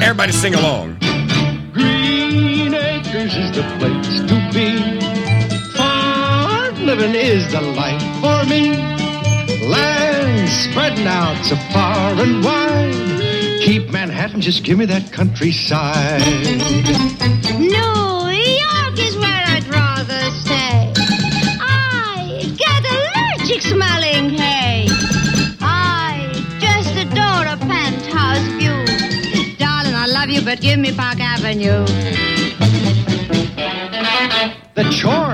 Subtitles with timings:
[0.00, 0.96] Everybody sing along.
[1.72, 5.00] Green Acres is the place to be.
[5.76, 8.76] Farm living is the life for me.
[9.66, 13.15] Land spreading out so far and wide.
[13.66, 16.22] Keep Manhattan, just give me that countryside.
[17.58, 20.92] New York is where I'd rather stay.
[21.60, 24.86] I get allergic smelling hay.
[25.60, 28.78] I just adore a penthouse view.
[29.58, 31.84] Darling, I love you, but give me Park Avenue.
[34.76, 35.25] The chores,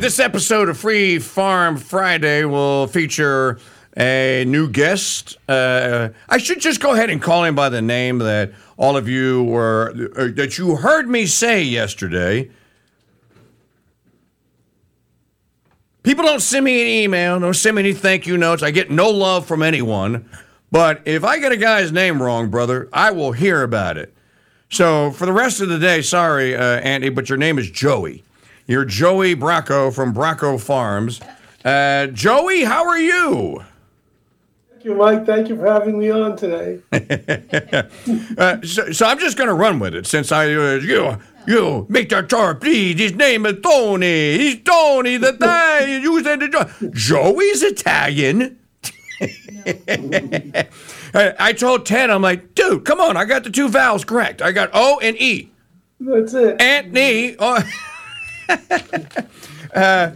[0.00, 3.58] This episode of Free Farm Friday will feature
[3.98, 5.36] a new guest.
[5.46, 9.10] Uh, I should just go ahead and call him by the name that all of
[9.10, 12.50] you were uh, that you heard me say yesterday.
[16.02, 18.62] People don't send me an email, don't send me any thank you notes.
[18.62, 20.30] I get no love from anyone.
[20.70, 24.14] But if I get a guy's name wrong, brother, I will hear about it.
[24.70, 28.24] So for the rest of the day, sorry, uh, Andy, but your name is Joey.
[28.70, 31.20] You're Joey Bracco from Bracco Farms.
[31.64, 33.64] Uh, Joey, how are you?
[34.70, 35.26] Thank you, Mike.
[35.26, 36.78] Thank you for having me on today.
[38.38, 41.18] Uh, so, so I'm just going to run with it since I, uh, you,
[41.48, 42.26] you, Mr.
[42.26, 44.38] Tarp, please, his name is Tony.
[44.38, 48.58] He's Tony the guy you said the Jo- Joey's Italian.
[51.12, 54.40] I, I told Ted, I'm like, dude, come on, I got the two vowels correct.
[54.40, 55.50] I got O and E.
[55.98, 56.60] That's it.
[56.60, 57.34] Anthony.
[57.38, 57.60] Oh.
[59.74, 60.10] uh,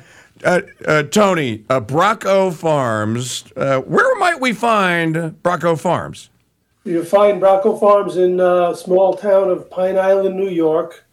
[0.45, 3.45] uh, uh, Tony, uh, Bracco Farms.
[3.57, 6.31] Uh, where might we find Bracco Farms?
[6.85, 11.05] You find Bracco Farms in a small town of Pine Island, New York,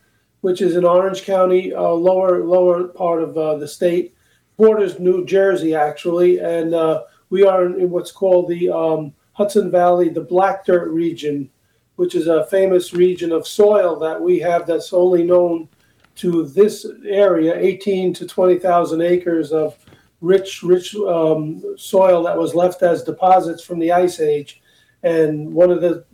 [0.42, 4.14] which is in Orange County, uh, lower lower part of uh, the state,
[4.58, 10.10] borders New Jersey actually, and uh, we are in what's called the um, Hudson Valley,
[10.10, 11.50] the Black Dirt region,
[11.96, 15.70] which is a famous region of soil that we have that's only known
[16.16, 19.78] to this area, 18 to 20,000 acres of
[20.20, 24.62] rich, rich um, soil that was left as deposits from the Ice Age.
[25.04, 26.06] And one of the,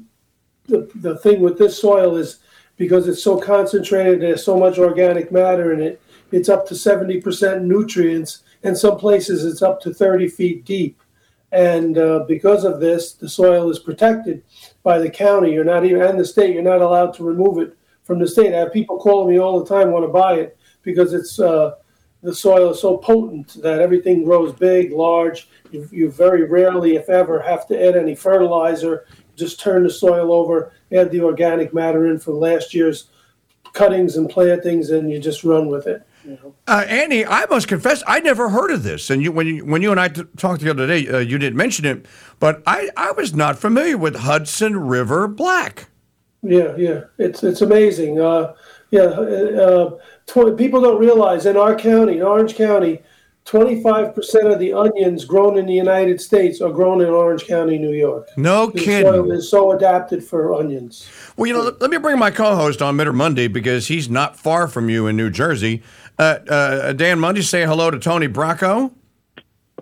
[0.67, 2.39] the the thing with this soil is
[2.77, 6.01] because it's so concentrated, there's so much organic matter in it.
[6.31, 11.01] It's up to 70% nutrients, and some places it's up to 30 feet deep.
[11.51, 14.43] And uh, because of this, the soil is protected
[14.83, 15.53] by the county.
[15.53, 16.53] You're not even and the state.
[16.53, 17.76] You're not allowed to remove it
[18.07, 18.55] from the state.
[18.55, 21.75] I have people calling me all the time want to buy it because it's uh,
[22.23, 25.49] the soil is so potent that everything grows big, large.
[25.71, 29.05] You, you very rarely, if ever, have to add any fertilizer.
[29.35, 33.09] Just turn the soil over, add the organic matter in from last year's
[33.73, 36.01] cuttings and plantings, and you just run with it.
[36.67, 39.09] Uh, Andy, I must confess, I never heard of this.
[39.09, 41.37] And you, when you, when you and I t- talked the other day, uh, you
[41.37, 42.05] didn't mention it,
[42.39, 45.87] but I, I was not familiar with Hudson River Black.
[46.47, 48.19] Yeah, yeah, it's it's amazing.
[48.19, 48.53] Uh,
[48.91, 53.01] yeah, uh, tw- people don't realize in our county, in Orange County,
[53.43, 57.45] twenty five percent of the onions grown in the United States are grown in Orange
[57.45, 58.29] County, New York.
[58.37, 59.11] No The kidding.
[59.11, 61.05] soil is so adapted for onions.
[61.35, 64.37] Well, you know, let, let me bring my co-host on Mitter Mundy because he's not
[64.39, 65.83] far from you in New Jersey.
[66.17, 68.91] Uh, uh, Dan Mundy, say hello to Tony Bracco.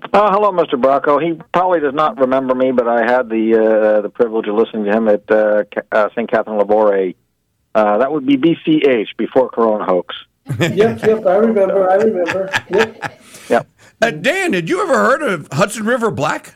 [0.02, 0.74] Uh, hello, Mr.
[0.74, 1.22] Bracco.
[1.24, 4.86] He probably does not remember me, but I had the uh, the privilege of listening
[4.86, 6.30] to him at uh, uh, St.
[6.30, 7.16] Catherine Labouré.
[7.74, 10.16] Uh, that would be BCH before Corona hoax.
[10.60, 12.50] yep, yep, I remember, I remember.
[12.70, 13.20] Yep,
[13.50, 13.68] Yep.
[14.02, 16.56] Uh, Dan, did you ever heard of Hudson River Black?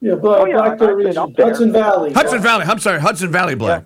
[0.00, 1.46] yeah, Black, Oh, yeah, Black I- I've been region, up there.
[1.46, 2.12] Hudson Valley.
[2.12, 2.64] Hudson Valley.
[2.64, 3.84] I'm sorry, Hudson Valley Black.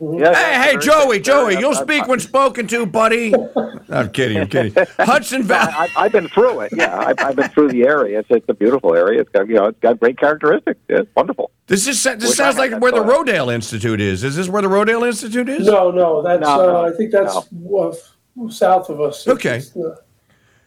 [0.00, 1.20] Yes, Hey, hey, Joey.
[1.20, 3.34] Joey, you'll I- speak I- when spoken to, buddy.
[3.90, 4.72] I'm kidding, I'm kidding.
[4.98, 5.72] Hudson Valley.
[5.76, 6.72] I, I've been through it.
[6.74, 8.20] Yeah, I've, I've been through the area.
[8.20, 9.20] It's, it's a beautiful area.
[9.20, 10.80] It's got you know, it's got great characteristics.
[10.88, 11.50] It's wonderful.
[11.66, 13.24] This is this Wish sounds like where the soil.
[13.24, 14.24] Rodale Institute is.
[14.24, 15.66] Is this where the Rodale Institute is?
[15.66, 19.26] No, no, that's No, no, uh, I think that's uh, south of us.
[19.28, 19.60] Okay.
[19.76, 19.96] Uh,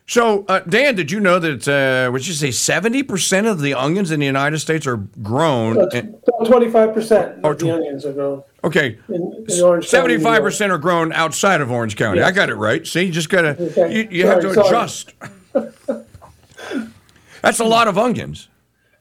[0.06, 1.66] So, uh, Dan, did you know that?
[1.68, 5.78] Uh, would you say seventy percent of the onions in the United States are grown?
[5.94, 9.48] in- Twenty-five percent Oh, of the onions are grown okay, in, in Orange County.
[9.48, 9.84] New York.
[9.84, 12.22] seventy-five percent are grown outside of Orange County.
[12.22, 12.86] I got it right.
[12.86, 13.96] See, you just gotta Okay.
[13.96, 14.68] you, you have to Sorry, sorry.
[14.68, 15.14] adjust.
[17.42, 18.48] That's a lot of onions.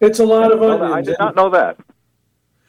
[0.00, 0.92] It's a lot of onions.
[0.92, 1.78] I did not know that.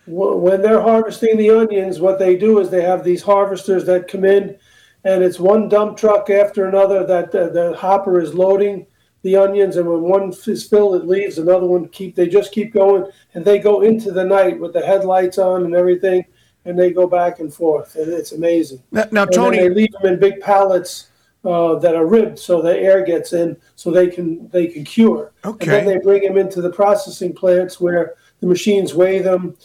[0.05, 4.25] When they're harvesting the onions, what they do is they have these harvesters that come
[4.25, 4.57] in
[5.05, 8.85] and it's one dump truck after another that the, the hopper is loading
[9.23, 11.37] the onions, and when one is filled, it leaves.
[11.37, 14.85] Another one keep they just keep going, and they go into the night with the
[14.85, 16.25] headlights on and everything,
[16.65, 18.81] and they go back and forth, and it's amazing.
[18.91, 21.09] Now, now And Tony, they leave them in big pallets
[21.43, 25.31] uh, that are ribbed, so the air gets in, so they can they can cure.
[25.43, 25.71] And Okay.
[25.71, 29.57] then they bring them into the processing plants where the machines weigh them,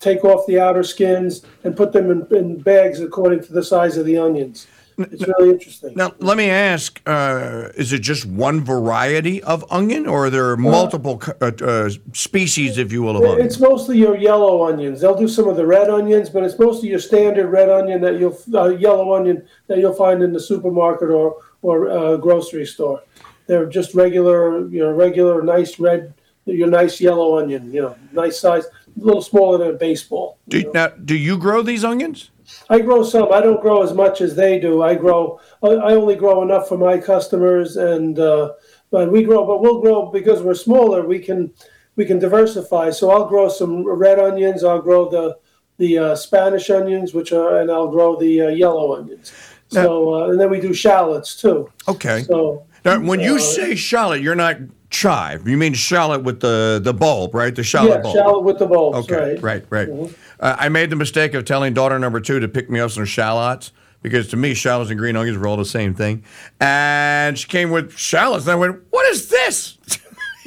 [0.00, 3.96] take off the outer skins, and put them in, in bags according to the size
[3.96, 4.66] of the onions.
[4.98, 5.94] It's really interesting.
[5.94, 10.56] now let me ask: uh, Is it just one variety of onion, or are there
[10.56, 13.46] multiple uh, uh, species, if you will, of onion?
[13.46, 15.00] It's mostly your yellow onions.
[15.00, 18.18] They'll do some of the red onions, but it's mostly your standard red onion that
[18.18, 23.02] you'll uh, yellow onion that you'll find in the supermarket or or uh, grocery store.
[23.46, 26.14] They're just regular, you know, regular nice red,
[26.46, 27.72] your nice yellow onion.
[27.72, 30.38] You know, nice size, a little smaller than a baseball.
[30.48, 32.30] Do, now, do you grow these onions?
[32.68, 33.32] I grow some.
[33.32, 34.82] I don't grow as much as they do.
[34.82, 35.40] I grow.
[35.62, 38.52] I only grow enough for my customers, and uh,
[38.90, 39.46] but we grow.
[39.46, 41.06] But we'll grow because we're smaller.
[41.06, 41.52] We can
[41.96, 42.90] we can diversify.
[42.90, 44.64] So I'll grow some red onions.
[44.64, 45.38] I'll grow the
[45.78, 49.32] the uh, Spanish onions, which are, and I'll grow the uh, yellow onions.
[49.68, 51.70] So uh, and then we do shallots too.
[51.88, 52.22] Okay.
[52.22, 54.58] So Now, when you uh, say shallot, you're not
[54.90, 55.46] chive.
[55.48, 57.54] You mean shallot with the the bulb, right?
[57.54, 58.16] The shallot yeah, bulb.
[58.16, 58.94] shallot with the bulb.
[58.94, 59.64] Okay, right.
[59.70, 60.14] right, right.
[60.40, 63.04] Uh, I made the mistake of telling daughter number two to pick me up some
[63.04, 63.72] shallots
[64.02, 66.22] because to me, shallots and green onions were all the same thing.
[66.60, 69.78] And she came with shallots, and I went, "What is this?"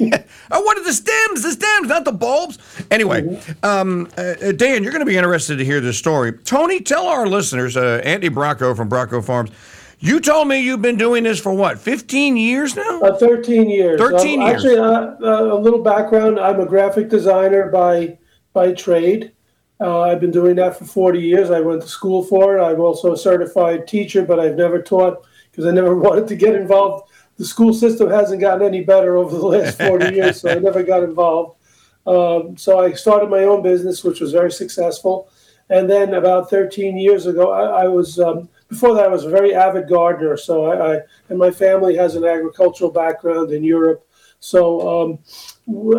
[0.00, 2.58] I wanted the stems, the stems, not the bulbs.
[2.90, 6.32] Anyway, um, uh, Dan, you're going to be interested to hear this story.
[6.32, 9.50] Tony, tell our listeners, uh, Andy Bracco from Bracco Farms,
[9.98, 13.00] you told me you've been doing this for what, 15 years now?
[13.02, 14.00] Uh, 13 years.
[14.00, 14.64] 13 Um, years.
[14.64, 14.84] Actually, uh,
[15.22, 16.40] uh, a little background.
[16.40, 18.16] I'm a graphic designer by
[18.54, 19.32] by trade.
[19.80, 21.50] Uh, I've been doing that for 40 years.
[21.50, 22.62] I went to school for it.
[22.62, 26.54] I'm also a certified teacher, but I've never taught because I never wanted to get
[26.54, 27.10] involved.
[27.38, 30.82] The school system hasn't gotten any better over the last 40 years, so I never
[30.82, 31.56] got involved.
[32.06, 35.30] Um, so I started my own business, which was very successful.
[35.70, 39.30] And then about 13 years ago, I, I was um, before that I was a
[39.30, 40.36] very avid gardener.
[40.36, 44.06] So I, I and my family has an agricultural background in Europe.
[44.40, 45.18] So um,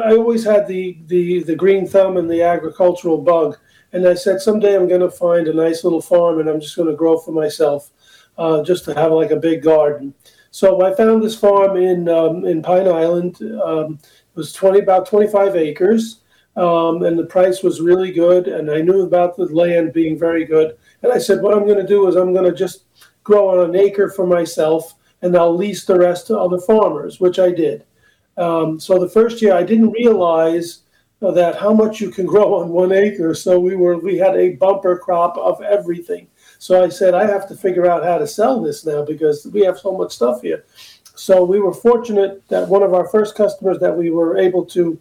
[0.04, 3.58] I always had the, the the green thumb and the agricultural bug.
[3.94, 6.76] And I said someday I'm going to find a nice little farm and I'm just
[6.76, 7.92] going to grow for myself,
[8.38, 10.14] uh, just to have like a big garden.
[10.52, 13.42] So I found this farm in um, in Pine Island.
[13.42, 16.22] Um, it was 20 about 25 acres
[16.56, 18.48] um, and the price was really good.
[18.48, 20.78] And I knew about the land being very good.
[21.02, 22.84] And I said, what I'm going to do is I'm going to just
[23.24, 27.40] grow on an acre for myself, and I'll lease the rest to other farmers, which
[27.40, 27.86] I did.
[28.38, 30.82] Um, so the first year, I didn't realize
[31.30, 33.36] that how much you can grow on one acre.
[33.36, 36.28] So we were we had a bumper crop of everything.
[36.58, 39.62] So I said, I have to figure out how to sell this now because we
[39.62, 40.66] have so much stuff here.
[41.16, 45.00] So we were fortunate that one of our first customers that we were able to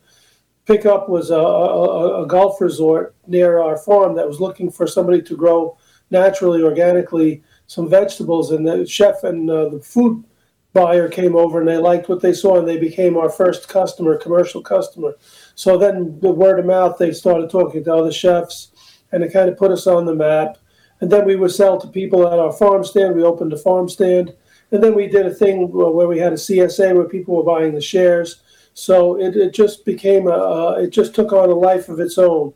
[0.66, 4.86] pick up was a, a, a golf resort near our farm that was looking for
[4.86, 5.78] somebody to grow
[6.10, 8.50] naturally, organically, some vegetables.
[8.50, 10.24] And the chef and uh, the food
[10.72, 14.16] buyer came over and they liked what they saw and they became our first customer,
[14.16, 15.14] commercial customer.
[15.60, 18.70] So then the word of mouth, they started talking to other chefs
[19.12, 20.56] and it kind of put us on the map.
[21.02, 23.14] And then we would sell to people at our farm stand.
[23.14, 24.32] We opened a farm stand.
[24.70, 27.74] And then we did a thing where we had a CSA where people were buying
[27.74, 28.40] the shares.
[28.72, 32.16] So it, it just became a, uh, it just took on a life of its
[32.16, 32.54] own.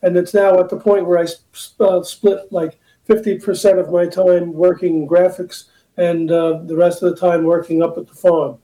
[0.00, 4.06] And it's now at the point where I sp- uh, split like 50% of my
[4.06, 5.64] time working in graphics
[5.98, 8.60] and uh, the rest of the time working up at the farm.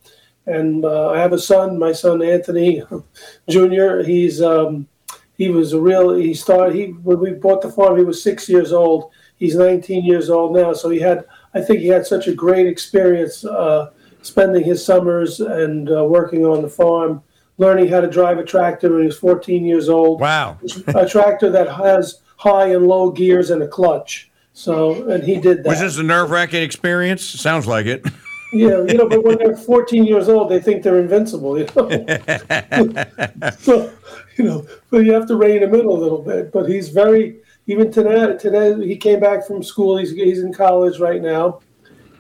[0.47, 2.83] And uh, I have a son, my son Anthony
[3.49, 4.01] Jr.
[4.05, 4.89] He's um,
[5.37, 6.15] he was a real.
[6.15, 6.75] He started.
[6.75, 9.11] He when we bought the farm, he was six years old.
[9.37, 10.73] He's 19 years old now.
[10.73, 11.25] So he had.
[11.55, 13.91] I think he had such a great experience uh,
[14.23, 17.23] spending his summers and uh, working on the farm,
[17.59, 20.21] learning how to drive a tractor when he was 14 years old.
[20.21, 20.59] Wow.
[20.95, 24.31] A tractor that has high and low gears and a clutch.
[24.55, 25.69] So and he did that.
[25.69, 27.25] Was this a nerve wracking experience?
[27.25, 28.05] Sounds like it.
[28.53, 31.89] Yeah, you know, but when they're 14 years old, they think they're invincible, you know.
[33.59, 33.91] so,
[34.37, 36.53] you know, but you have to rein him in a little bit.
[36.53, 39.97] But he's very, even today, today he came back from school.
[39.97, 41.61] He's, he's in college right now.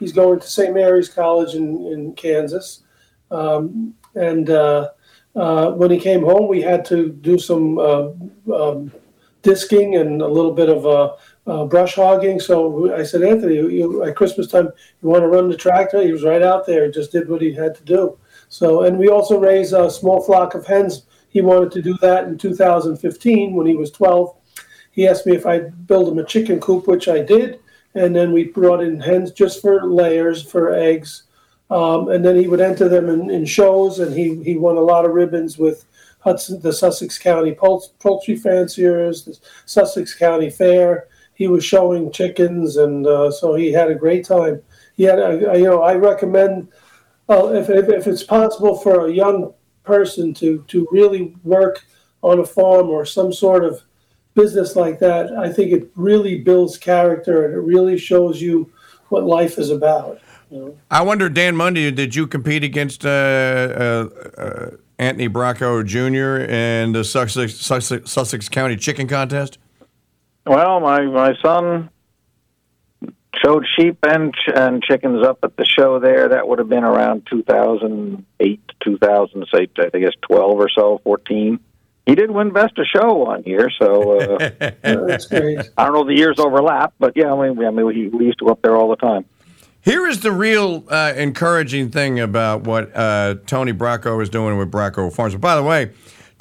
[0.01, 0.75] He's going to St.
[0.75, 2.83] Mary's College in, in Kansas.
[3.31, 4.89] Um, and uh,
[5.37, 8.09] uh, when he came home, we had to do some uh,
[8.55, 8.91] um,
[9.43, 12.41] disking and a little bit of uh, brush hogging.
[12.41, 14.69] So I said, Anthony, you, at Christmas time,
[15.03, 16.03] you want to run the tractor?
[16.03, 18.19] He was right out there, just did what he had to do.
[18.49, 21.07] So, and we also raised a small flock of hens.
[21.31, 24.37] He wanted to do that in 2015 when he was 12.
[24.91, 27.59] He asked me if I'd build him a chicken coop, which I did.
[27.95, 31.25] and then we brought in hens just for layers for eggs,
[31.71, 34.81] um, and then he would enter them in, in shows, and he he won a
[34.81, 35.85] lot of ribbons with
[36.21, 41.09] Hudson, the Sussex County Poultry Fanciers, the Sussex County Fair.
[41.43, 44.63] He was showing chickens, and uh, so he had a great time.
[44.95, 46.69] He had, a, you know, I recommend
[47.29, 51.85] uh, if, if, if it's possible for a young person to to really work
[52.23, 53.83] on a farm or some sort of
[54.35, 58.71] business like that, I think it really builds character and it really shows you
[59.09, 60.21] what life is about.
[60.49, 60.79] You know?
[60.93, 64.09] I wonder, Dan Mundy, did you compete against uh, uh,
[64.39, 64.71] uh
[65.01, 66.49] Anthony Bracco Jr.
[66.49, 69.59] in the Sussex, Sussex, Sussex County Chicken Contest?
[70.45, 71.91] Well, my my son
[73.43, 76.29] showed sheep and and chickens up at the show there.
[76.29, 81.61] That would have been around 2008, 2000, say I guess 12 or so, 14.
[82.05, 84.51] He did win best of show one year, so uh,
[84.83, 85.71] that's great.
[85.77, 88.39] I don't know the years overlap, but yeah, I mean, I mean we, we used
[88.41, 89.25] to go up there all the time.
[89.83, 94.71] Here is the real uh, encouraging thing about what uh, Tony Bracco is doing with
[94.71, 95.35] Bracco Farms.
[95.37, 95.91] By the way,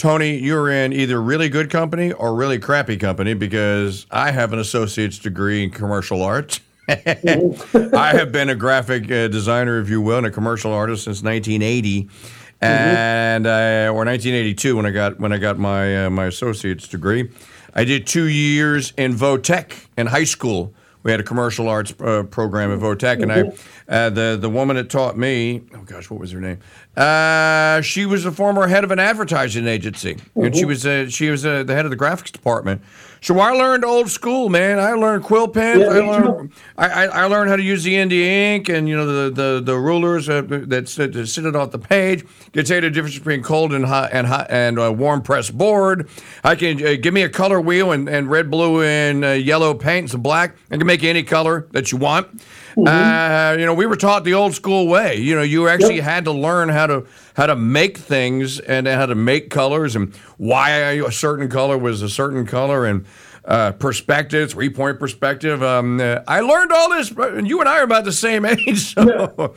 [0.01, 4.57] Tony, you're in either really good company or really crappy company because I have an
[4.57, 6.59] associate's degree in commercial arts.
[6.89, 11.21] I have been a graphic uh, designer, if you will, and a commercial artist since
[11.21, 12.65] 1980, mm-hmm.
[12.65, 17.29] and uh, or 1982 when I got when I got my uh, my associate's degree.
[17.75, 22.23] I did two years in Votech in high school we had a commercial arts uh,
[22.23, 23.93] program at Votech, and I, mm-hmm.
[23.93, 26.59] uh, the the woman that taught me, oh gosh, what was her name?
[26.95, 31.01] Uh, she was a former head of an advertising agency, and she mm-hmm.
[31.03, 32.81] was she was uh, the head of the graphics department.
[33.23, 34.79] So I learned old school, man.
[34.79, 35.81] I learned quill pens.
[35.81, 39.05] Yeah, I learned I, I, learned how to use the India ink and you know
[39.05, 42.25] the the, the rulers that sit, that sit it off the page.
[42.51, 45.51] Can tell you the difference between cold and hot and hot and uh, warm press
[45.51, 46.09] board.
[46.43, 49.75] I can uh, give me a color wheel and, and red, blue, and uh, yellow
[49.75, 50.55] paint and some black.
[50.71, 52.41] I can make any color that you want.
[52.75, 52.87] Mm-hmm.
[52.87, 55.17] Uh, you know, we were taught the old school way.
[55.17, 56.05] You know, you actually yep.
[56.05, 60.15] had to learn how to how to make things and how to make colors and
[60.37, 63.05] why a certain color was a certain color and
[63.45, 65.63] uh, perspective, three point perspective.
[65.63, 67.09] Um, uh, I learned all this.
[67.11, 68.93] You and I are about the same age.
[68.93, 69.47] So, yeah.
[69.47, 69.49] Uh,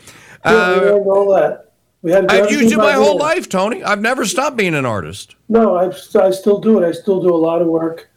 [0.44, 1.73] yeah, we learned all that.
[2.02, 3.83] We had I've used it my whole life, Tony.
[3.83, 5.37] I've never stopped being an artist.
[5.49, 5.87] No, I,
[6.21, 6.87] I still do it.
[6.87, 8.11] I still do a lot of work.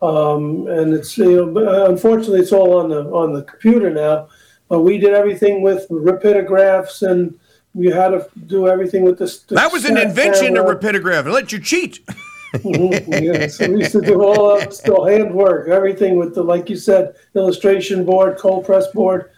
[0.00, 4.28] Um, and it's you know, unfortunately it's all on the on the computer now.
[4.68, 7.38] But we did everything with rapidographs and
[7.74, 9.38] we had to do everything with this.
[9.40, 11.26] That was an invention of rapidograph.
[11.26, 12.04] It let you cheat.
[12.06, 13.12] mm-hmm.
[13.24, 17.14] yes, we used to do all that still handwork, everything with the, like you said,
[17.34, 19.30] illustration board, cold press board.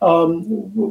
[0.00, 0.44] Um,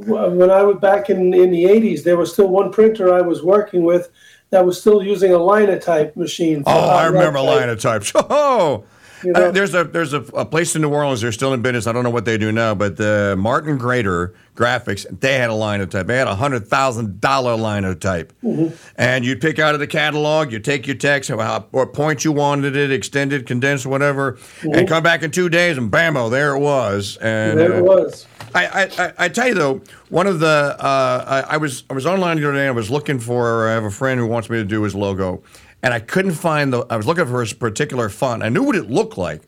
[0.06, 3.42] when I was back in, in the 80s, there was still one printer I was
[3.42, 4.12] working with
[4.50, 6.64] that was still using a linotype machine.
[6.66, 8.12] Oh, I remember linotypes.
[8.30, 8.84] Oh,
[9.24, 9.48] you know?
[9.48, 11.22] uh, there's a there's a, a, place in New Orleans.
[11.22, 11.88] They're still in business.
[11.88, 15.54] I don't know what they do now, but the Martin Grader graphics, they had a
[15.54, 16.08] linotype.
[16.08, 18.76] They had a hundred thousand dollar linotype, mm-hmm.
[18.96, 20.52] and you'd pick out of the catalog.
[20.52, 24.74] You take your text, how, what point you wanted it, extended, condensed, whatever, mm-hmm.
[24.74, 27.18] and come back in two days, and bammo, there it was.
[27.18, 28.28] And there it uh, was.
[28.56, 32.06] I, I, I tell you though, one of the uh, I, I was I was
[32.06, 32.62] online the other day.
[32.62, 33.68] And I was looking for.
[33.68, 35.44] I have a friend who wants me to do his logo,
[35.84, 36.86] and I couldn't find the.
[36.90, 38.44] I was looking for a particular font.
[38.44, 39.42] I knew what it looked like,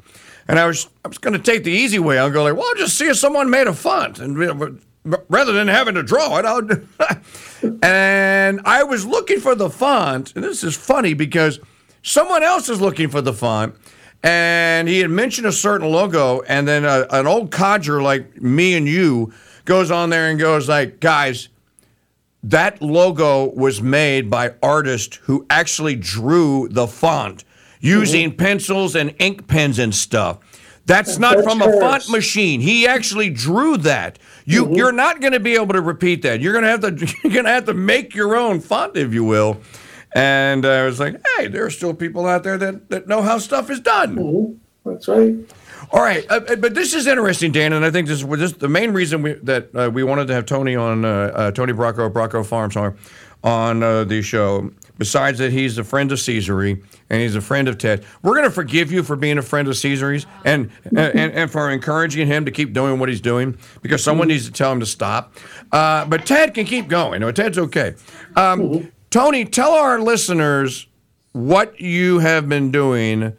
[0.48, 2.19] and I was I was going to take the easy way.
[2.19, 4.38] I'll go like, well, I'll just see if someone made a font, and
[5.29, 6.67] rather than having to draw it, I'll.
[7.83, 11.59] and I was looking for the font, and this is funny because
[12.03, 13.75] someone else is looking for the font.
[14.21, 18.75] And he had mentioned a certain logo, and then a, an old codger like me
[18.75, 19.31] and you
[19.63, 21.48] goes on there and goes like, guys,
[22.43, 27.43] that logo was made by artists who actually drew the font
[27.79, 28.38] using mm-hmm.
[28.38, 30.39] pencils and ink pens and stuff.
[30.86, 32.62] That's and not from a font machine.
[32.62, 34.17] He actually drew that.
[34.46, 34.74] You mm-hmm.
[34.74, 36.41] you're not going to be able to repeat that.
[36.41, 39.13] You're going to have to you're going to have to make your own font, if
[39.13, 39.62] you will.
[40.15, 43.38] And I was like, hey, there are still people out there that, that know how
[43.38, 44.15] stuff is done.
[44.15, 44.89] Mm-hmm.
[44.89, 45.36] That's right.
[45.91, 48.51] All right, uh, uh, but this is interesting, Dan, and I think this is this,
[48.51, 51.74] the main reason we, that uh, we wanted to have Tony on uh, uh Tony
[51.74, 52.96] Bracco, Bracco Farms on,
[53.43, 54.69] on uh, the show.
[55.00, 58.05] Besides that, he's a friend of Caesary and he's a friend of Ted.
[58.22, 61.72] We're going to forgive you for being a friend of Caesary's and, and, and for
[61.72, 64.86] encouraging him to keep doing what he's doing because someone needs to tell him to
[64.86, 65.34] stop.
[65.72, 67.22] but Ted can keep going.
[67.22, 67.96] No, Ted's okay.
[68.36, 70.86] Um, Tony, tell our listeners
[71.31, 73.38] what you have been doing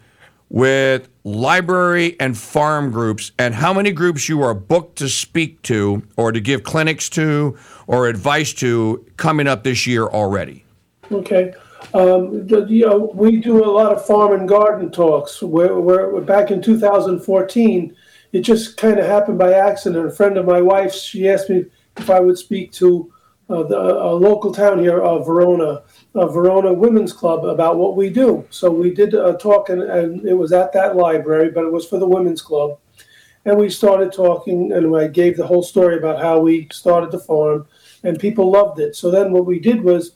[0.49, 6.03] with library and farm groups and how many groups you are booked to speak to
[6.17, 10.65] or to give clinics to or advice to coming up this year already.
[11.13, 11.53] Okay.
[11.93, 15.43] Um, the, you know, we do a lot of farm and garden talks.
[15.43, 17.97] We're, we're, back in 2014,
[18.33, 20.07] it just kind of happened by accident.
[20.07, 21.65] A friend of my wife's, she asked me
[21.97, 23.13] if I would speak to
[23.49, 25.83] uh, the, a local town here, uh, Verona,
[26.15, 28.47] uh, Verona Women's Club, about what we do.
[28.51, 31.87] So we did a talk, and, and it was at that library, but it was
[31.87, 32.79] for the Women's Club.
[33.45, 37.19] And we started talking, and I gave the whole story about how we started the
[37.21, 37.67] farm,
[38.05, 38.97] and people loved it.
[38.97, 40.13] So then what we did was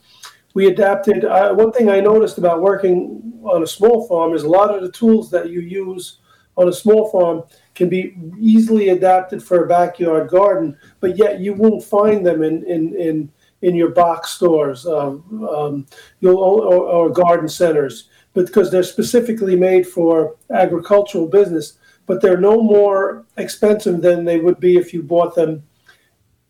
[0.52, 1.24] we adapted.
[1.24, 4.82] Uh, one thing I noticed about working on a small farm is a lot of
[4.82, 6.18] the tools that you use
[6.56, 7.42] on a small farm
[7.74, 12.64] can be easily adapted for a backyard garden, but yet you won't find them in
[12.64, 13.32] in in,
[13.64, 15.86] in your box stores um, um,
[16.20, 22.60] you'll, or, or garden centers because they're specifically made for agricultural business, but they're no
[22.60, 25.62] more expensive than they would be if you bought them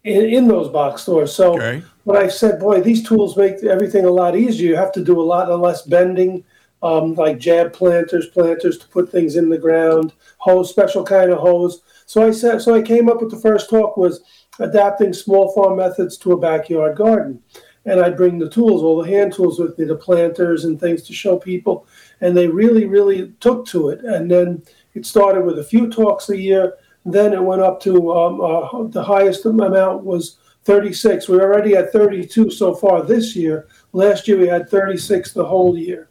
[0.02, 1.34] in, in those box stores.
[1.34, 1.82] So Okay.
[2.04, 4.70] what I said, boy, these tools make everything a lot easier.
[4.70, 6.44] You have to do a lot less bending,
[6.82, 11.38] um, like jab planters, planters to put things in the ground, hose, special kind of
[11.38, 11.82] hose.
[12.06, 14.20] So I said, so I came up with the first talk was
[14.58, 17.42] adapting small farm methods to a backyard garden.
[17.86, 21.02] And I'd bring the tools, all the hand tools with me, the planters and things
[21.02, 21.86] to show people.
[22.20, 24.00] And they really, really took to it.
[24.04, 24.62] And then
[24.94, 26.74] it started with a few talks a year.
[27.04, 31.28] Then it went up to um, uh, the highest amount was 36.
[31.28, 33.68] We're already at 32 so far this year.
[33.92, 36.08] Last year we had 36 the whole year.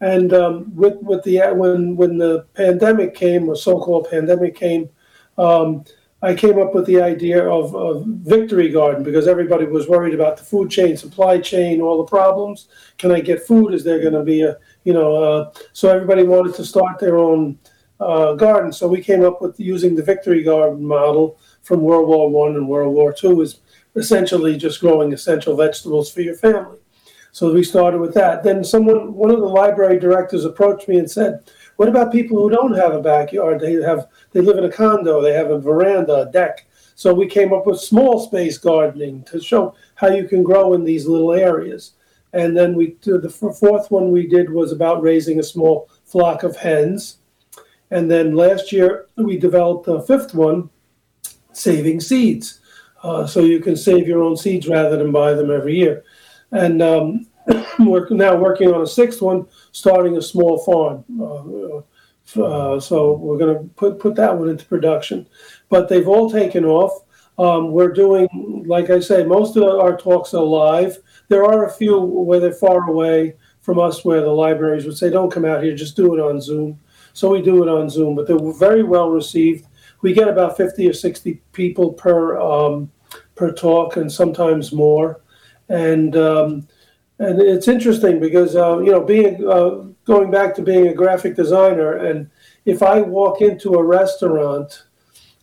[0.00, 4.90] And um, with with the when when the pandemic came, or so-called pandemic came,
[5.38, 5.84] um,
[6.22, 10.38] I came up with the idea of, of Victory Garden because everybody was worried about
[10.38, 12.68] the food chain, supply chain, all the problems.
[12.96, 13.74] Can I get food?
[13.74, 15.14] Is there going to be a you know?
[15.16, 17.58] Uh, so everybody wanted to start their own
[18.00, 18.72] uh, garden.
[18.72, 22.68] So we came up with using the Victory Garden model from World War One and
[22.68, 23.60] World War Two is
[23.94, 26.78] essentially just growing essential vegetables for your family.
[27.32, 28.42] So we started with that.
[28.42, 32.50] Then someone, one of the library directors, approached me and said, "What about people who
[32.50, 33.60] don't have a backyard?
[33.60, 37.26] They have, they live in a condo, they have a veranda, a deck." So we
[37.26, 41.32] came up with small space gardening to show how you can grow in these little
[41.32, 41.92] areas.
[42.32, 46.56] And then we the fourth one we did was about raising a small flock of
[46.56, 47.18] hens.
[47.90, 50.70] And then last year we developed a fifth one,
[51.52, 52.60] saving seeds.
[53.02, 56.02] Uh, so you can save your own seeds rather than buy them every year.
[56.50, 57.26] And um,
[57.78, 61.04] we're now working on a sixth one, starting a small farm.
[61.20, 61.78] Uh,
[62.42, 65.28] uh, so we're going to put put that one into production.
[65.68, 67.04] But they've all taken off.
[67.38, 70.98] Um, we're doing, like I say, most of our talks are live.
[71.28, 75.10] There are a few where they're far away from us, where the libraries would say,
[75.10, 76.78] "Don't come out here, just do it on Zoom."
[77.12, 79.66] So we do it on Zoom, but they're very well received.
[80.02, 82.90] We get about fifty or sixty people per um,
[83.34, 85.20] per talk, and sometimes more.
[85.68, 86.68] And um,
[87.18, 91.34] and it's interesting because uh, you know, being uh, going back to being a graphic
[91.34, 92.30] designer, and
[92.64, 94.84] if I walk into a restaurant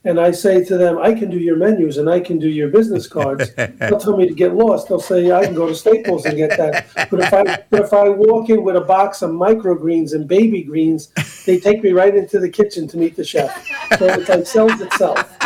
[0.05, 2.67] and I say to them, I can do your menus and I can do your
[2.67, 4.89] business cards, they'll tell me to get lost.
[4.89, 6.87] They'll say I can go to Staples and get that.
[7.09, 10.61] But if I but if I walk in with a box of microgreens and baby
[10.61, 11.07] greens,
[11.45, 13.65] they take me right into the kitchen to meet the chef.
[13.97, 15.37] So it like sells itself.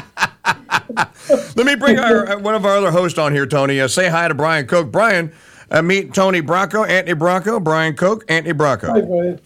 [1.56, 3.80] Let me bring our uh, one of our other hosts on here, Tony.
[3.80, 4.92] Uh, say hi to Brian Cook.
[4.92, 5.32] Brian,
[5.72, 9.08] uh, meet Tony Bracco, Anthony Bracco, Brian Cook, Anthony Hi, Bracco.
[9.08, 9.40] Brian.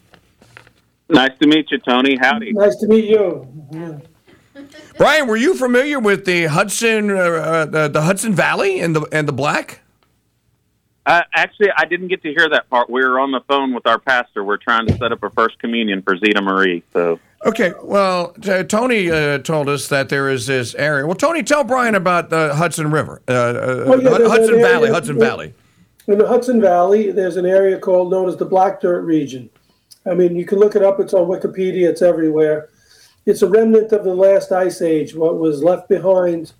[1.10, 2.18] Nice to meet you, Tony.
[2.22, 2.54] Howdy.
[2.54, 3.48] Nice to meet you.
[3.72, 3.98] Yeah.
[4.98, 9.02] Brian, were you familiar with the Hudson, uh, uh, the, the Hudson Valley and the
[9.12, 9.82] and the Black?
[11.06, 12.88] Uh, actually, I didn't get to hear that part.
[12.90, 14.44] We were on the phone with our pastor.
[14.44, 16.84] We're trying to set up a first communion for Zeta Marie.
[16.94, 21.08] So, Okay, well, t- Tony uh, told us that there is this area.
[21.08, 24.60] Well, Tony, tell Brian about the Hudson River, uh, uh, Well, yeah, Hud- Hudson an
[24.60, 25.26] area- Valley, Hudson yeah.
[25.26, 25.54] Valley.
[26.12, 29.50] In the Hudson Valley, there's an area called known as the Black Dirt region.
[30.06, 31.00] I mean, you can look it up.
[31.00, 31.88] It's on Wikipedia.
[31.88, 32.68] It's everywhere.
[33.26, 35.16] It's a remnant of the last ice age.
[35.16, 36.52] What was left behind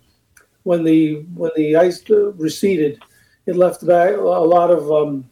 [0.62, 3.02] when the when the ice receded,
[3.44, 5.28] it left back a lot of um,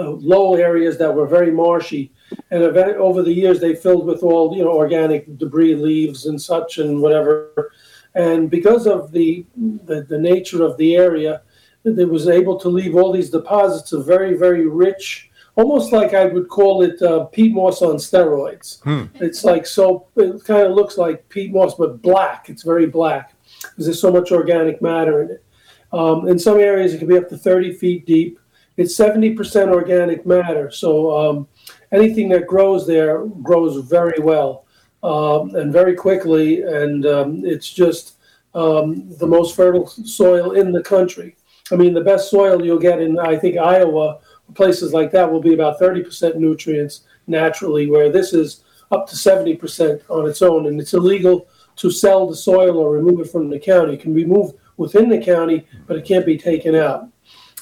[0.00, 2.10] uh, low areas that were very marshy.
[2.50, 6.42] And event, over the years, they filled with all you know organic debris, leaves, and
[6.42, 7.70] such, and whatever.
[8.16, 9.46] And because of the
[9.84, 11.42] the, the nature of the area,
[11.84, 16.26] it was able to leave all these deposits of very, very rich, almost like I
[16.26, 18.80] would call it uh, peat moss on steroids.
[19.20, 22.48] It's like so, it kind of looks like peat moss, but black.
[22.48, 25.44] It's very black because there's so much organic matter in it.
[25.92, 28.38] Um, in some areas, it can be up to 30 feet deep.
[28.76, 30.70] It's 70% organic matter.
[30.70, 31.48] So um,
[31.90, 34.64] anything that grows there grows very well
[35.02, 36.62] um, and very quickly.
[36.62, 38.16] And um, it's just
[38.54, 41.36] um, the most fertile soil in the country.
[41.72, 44.18] I mean, the best soil you'll get in, I think, Iowa,
[44.54, 50.02] places like that will be about 30% nutrients naturally, where this is up to 70%
[50.08, 50.66] on its own.
[50.66, 53.94] And it's illegal to sell the soil or remove it from the county.
[53.94, 57.08] It can be moved within the county, but it can't be taken out.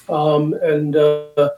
[0.09, 1.51] Um, and uh,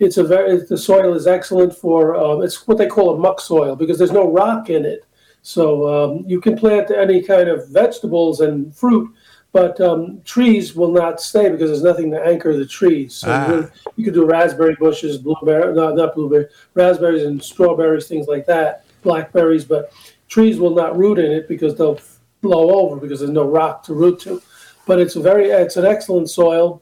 [0.00, 3.40] it's a very the soil is excellent for um, it's what they call a muck
[3.40, 5.04] soil because there's no rock in it.
[5.42, 9.14] So um, you can plant any kind of vegetables and fruit,
[9.52, 13.14] but um, trees will not stay because there's nothing to anchor the trees.
[13.16, 13.50] So Ah.
[13.52, 18.46] you, you could do raspberry bushes, blueberry, no, not blueberry, raspberries and strawberries, things like
[18.46, 19.92] that, blackberries, but
[20.28, 21.98] trees will not root in it because they'll
[22.42, 24.40] blow over because there's no rock to root to.
[24.86, 26.80] But it's a very, it's an excellent soil.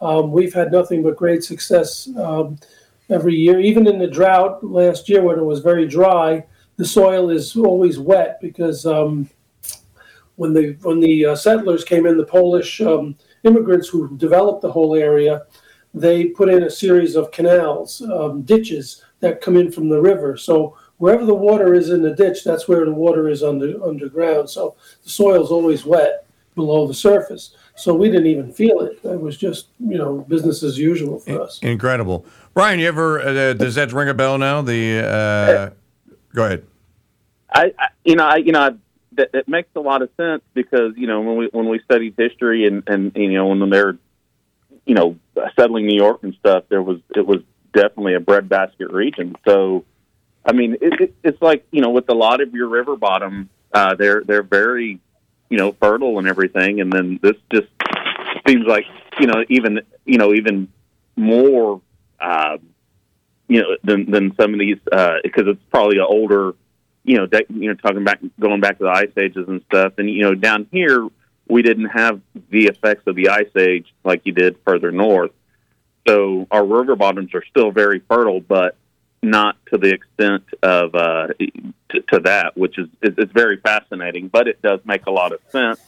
[0.00, 2.58] Um, we've had nothing but great success um,
[3.10, 3.60] every year.
[3.60, 6.44] Even in the drought last year when it was very dry,
[6.76, 9.28] the soil is always wet because um,
[10.36, 14.72] when the when the uh, settlers came in, the Polish um, immigrants who developed the
[14.72, 15.46] whole area,
[15.92, 20.36] they put in a series of canals, um, ditches that come in from the river.
[20.36, 24.48] So wherever the water is in the ditch, that's where the water is under underground.
[24.50, 27.54] So the soil's always wet below the surface.
[27.76, 28.98] So we didn't even feel it.
[29.04, 31.58] It was just you know business as usual for us.
[31.62, 32.26] Incredible.
[32.54, 34.62] Brian, you ever, uh, does that ring a bell now?
[34.62, 35.70] The, uh,
[36.34, 36.64] go ahead.
[37.50, 38.70] I, I you know, I, you know, I,
[39.16, 42.66] that, makes a lot of sense because you know when we when we studied history
[42.66, 43.96] and and you know when they're
[44.84, 45.16] you know
[45.58, 49.36] settling New York and stuff, there was it was definitely a breadbasket region.
[49.46, 49.84] So,
[50.44, 53.50] I mean, it, it, it's like you know with a lot of your river bottom,
[53.72, 55.00] uh, they're they're very
[55.50, 57.68] you know fertile and everything, and then this just
[58.46, 58.84] seems like
[59.20, 60.68] you know even you know even
[61.16, 61.80] more.
[62.18, 62.56] Uh,
[63.48, 64.78] you know, than than some of these
[65.22, 66.54] because it's probably an older
[67.06, 69.94] you know, you know, talking back, going back to the ice ages and stuff.
[69.98, 71.06] And you know, down here
[71.48, 75.30] we didn't have the effects of the ice age like you did further north.
[76.06, 78.76] So our river bottoms are still very fertile, but
[79.22, 81.28] not to the extent of uh,
[81.90, 84.28] to, to that, which is it's very fascinating.
[84.28, 85.80] But it does make a lot of sense.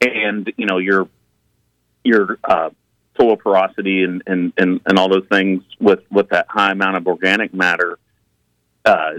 [0.00, 1.08] And you know, your
[2.02, 2.70] your uh,
[3.20, 7.06] soil porosity and, and, and, and all those things with, with that high amount of
[7.06, 7.98] organic matter,
[8.84, 9.12] uh,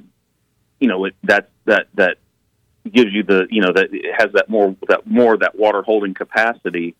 [0.82, 2.18] you know, it, that that that
[2.92, 6.14] gives you the you know that it has that more that more that water holding
[6.14, 6.96] capacity,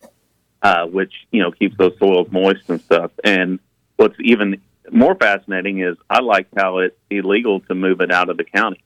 [0.62, 3.10] uh, which you know keeps those soils moist and stuff.
[3.24, 3.58] And
[3.96, 8.36] what's even more fascinating is I like how it's illegal to move it out of
[8.36, 8.82] the county,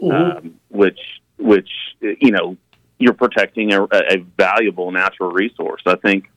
[0.00, 1.00] um, which
[1.36, 2.56] which you know
[2.98, 5.82] you're protecting a, a valuable natural resource.
[5.84, 6.30] I think,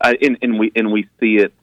[0.00, 1.54] I, and, and we and we see it.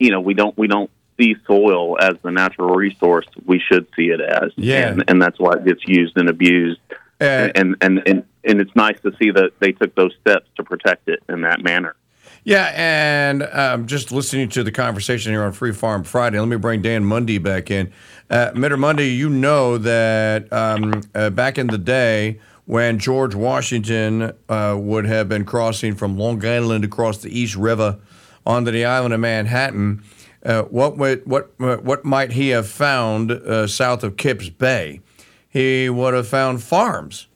[0.00, 4.08] You know, we don't we don't see soil as the natural resource we should see
[4.08, 4.52] it as.
[4.56, 4.88] Yeah.
[4.88, 6.80] and, and that's why it gets used and abused.
[7.20, 10.64] Uh, and, and and and it's nice to see that they took those steps to
[10.64, 11.94] protect it in that manner.
[12.42, 16.56] Yeah, and um, just listening to the conversation here on Free Farm Friday, let me
[16.56, 17.90] bring Dan Mundy back in.
[18.28, 18.78] Uh, Mr.
[18.78, 25.06] Mundy, you know that um, uh, back in the day when George Washington uh, would
[25.06, 27.98] have been crossing from Long Island across the East River
[28.44, 30.02] onto the island of Manhattan,
[30.44, 35.00] uh, what would, what what might he have found uh, south of Kips Bay?
[35.48, 37.28] He would have found farms.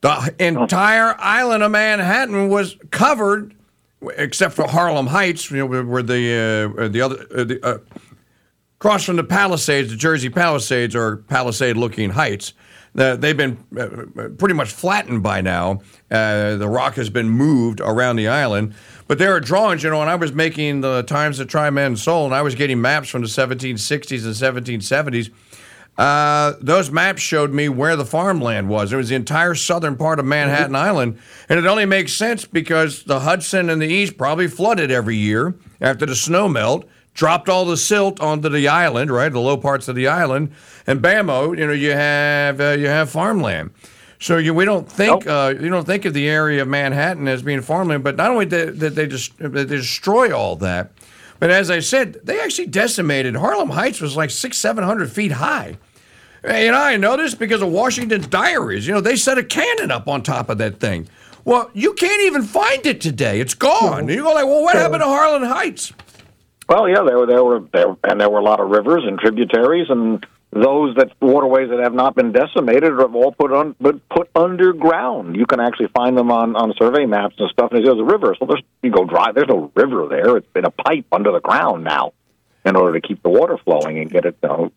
[0.00, 3.54] The entire island of Manhattan was covered,
[4.16, 7.78] except for Harlem Heights, you know, where- the uh, the other uh, the, uh,
[8.78, 12.52] across from the Palisades, the Jersey Palisades, or Palisade-looking heights.
[12.98, 15.80] Uh, they've been uh, pretty much flattened by now.
[16.10, 18.74] Uh, the rock has been moved around the island.
[19.08, 21.96] But there are drawings, you know, when I was making the Times that Try Man
[21.96, 25.30] Soul, and I was getting maps from the 1760s and 1770s,
[25.96, 28.92] uh, those maps showed me where the farmland was.
[28.92, 31.18] It was the entire southern part of Manhattan Island.
[31.48, 35.54] And it only makes sense because the Hudson and the East probably flooded every year
[35.80, 39.88] after the snow melt, dropped all the silt onto the island, right, the low parts
[39.88, 40.52] of the island,
[40.86, 43.70] and bammo, you know, you have uh, you have farmland.
[44.18, 47.42] So you, we don't think uh, you don't think of the area of Manhattan as
[47.42, 50.92] being farmland, but not only did, did they just they destroy all that,
[51.38, 53.36] but as I said, they actually decimated.
[53.36, 55.76] Harlem Heights was like six, seven hundred feet high.
[56.42, 58.86] And I know this because of Washington's diaries.
[58.86, 61.08] You know, they set a cannon up on top of that thing.
[61.44, 63.40] Well, you can't even find it today.
[63.40, 64.08] It's gone.
[64.08, 65.92] You go like, well, what happened to Harlem Heights?
[66.68, 69.18] Well, yeah, there were there were there and there were a lot of rivers and
[69.18, 74.08] tributaries, and those that waterways that have not been decimated have all put on but
[74.08, 75.36] put underground.
[75.36, 77.72] You can actually find them on on survey maps and stuff.
[77.72, 79.34] And there's a river, so there's you go drive.
[79.34, 80.36] There's no river there.
[80.36, 82.12] It's been a pipe under the ground now,
[82.64, 84.72] in order to keep the water flowing and get it you know,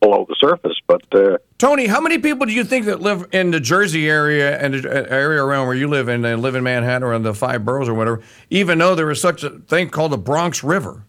[0.00, 0.76] below the surface.
[0.86, 4.58] But uh, Tony, how many people do you think that live in the Jersey area
[4.58, 7.22] and the uh, area around where you live and uh, live in Manhattan or in
[7.22, 10.62] the five boroughs or whatever, even though there is such a thing called the Bronx
[10.62, 11.04] River?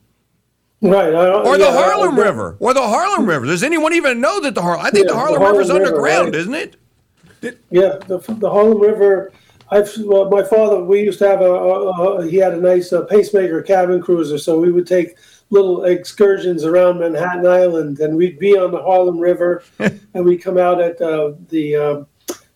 [0.81, 1.13] Right.
[1.13, 3.45] I, Or the yeah, Harlem I- River, or the Harlem River.
[3.45, 4.85] Does anyone even know that the Harlem?
[4.85, 6.35] I think Yeah, the Harlem the River's Harlem River, underground, right.
[6.35, 6.75] isn't it?
[7.71, 9.31] Yeah, the, the Harlem River.
[9.69, 10.83] I've well, my father.
[10.83, 14.37] We used to have a, a, a he had a nice uh, pacemaker cabin cruiser,
[14.37, 15.17] so we would take
[15.49, 20.57] little excursions around Manhattan Island, and we'd be on the Harlem River, and we'd come
[20.57, 22.07] out at uh, the um,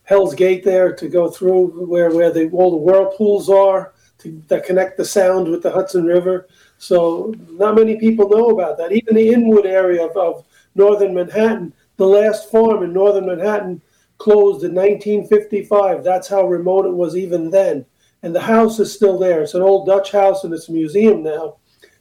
[0.04, 4.64] Hell's Gate there to go through where where the, all the whirlpools are to, that
[4.64, 6.48] connect the Sound with the Hudson River.
[6.82, 8.90] So not many people know about that.
[8.90, 13.80] Even the Inwood area of, of northern Manhattan, the last farm in northern Manhattan
[14.18, 16.02] closed in 1955.
[16.02, 17.86] That's how remote it was even then.
[18.24, 19.42] And the house is still there.
[19.42, 21.58] It's an old Dutch house and it's a museum now,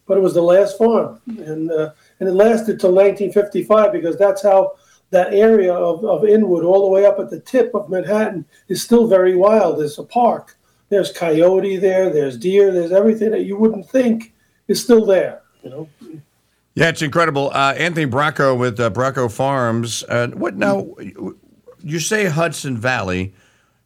[0.08, 1.22] but it was the last farm.
[1.28, 4.78] And, uh, and it lasted till 1955 because that's how
[5.12, 8.82] that area of, of Inwood, all the way up at the tip of Manhattan, is
[8.82, 9.78] still very wild.
[9.78, 10.58] There's a park.
[10.90, 12.10] There's coyote there.
[12.10, 12.72] There's deer.
[12.72, 14.34] There's everything that you wouldn't think
[14.72, 15.42] is still there.
[15.64, 15.90] You know.
[16.74, 17.52] Yeah, it's incredible.
[17.54, 20.04] Uh, Anthony Bracco with uh, Bracco Farms.
[20.08, 20.96] Uh, what now?
[21.84, 23.34] You say Hudson Valley.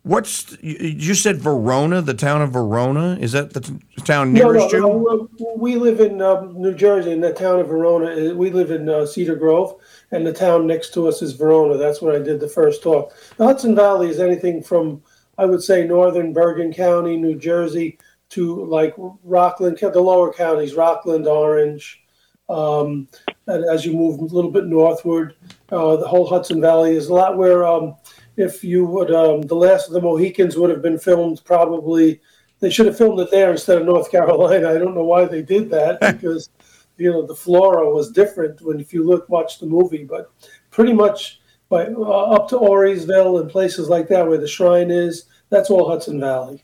[0.03, 3.17] What's you said Verona, the town of Verona?
[3.19, 5.29] Is that the t- town nearest no, you?
[5.39, 8.29] no, we live in um, New Jersey, in the town of Verona.
[8.29, 9.73] Uh, We live in uh, Cedar Grove,
[10.11, 11.77] and the town next to us is Verona.
[11.77, 13.15] That's where I did the first talk.
[13.37, 15.01] The Hudson Valley is anything from,
[15.39, 17.97] I would say, northern Bergen County, New Jersey,
[18.35, 18.93] to like
[19.23, 22.03] Rockland, the lower counties, Rockland, Orange.
[22.49, 23.07] Um,
[23.47, 25.35] and as you move a little bit northward,
[25.71, 27.95] uh, the whole Hudson Valley is a lot where, um,
[28.37, 32.21] if you would, um, the last of the Mohicans would have been filmed probably.
[32.59, 34.69] They should have filmed it there instead of North Carolina.
[34.69, 36.49] I don't know why they did that because,
[36.97, 40.03] you know, the flora was different when if you look watch the movie.
[40.03, 40.29] But
[40.71, 45.25] pretty much by uh, up to Auriesville and places like that where the shrine is,
[45.55, 46.61] that's all Hudson Valley.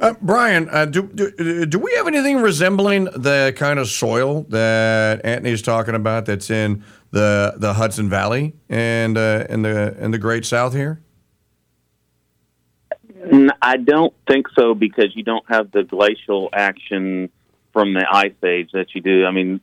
[0.00, 5.24] Uh, Brian, uh, do, do do we have anything resembling the kind of soil that
[5.24, 10.18] Anthony's talking about that's in the the Hudson Valley and uh, in the in the
[10.18, 11.00] Great South here?
[13.62, 17.30] I don't think so because you don't have the glacial action
[17.72, 19.24] from the ice age that you do.
[19.24, 19.60] I mean,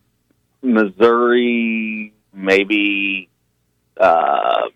[0.64, 3.30] Missouri, maybe.
[3.96, 4.70] Uh,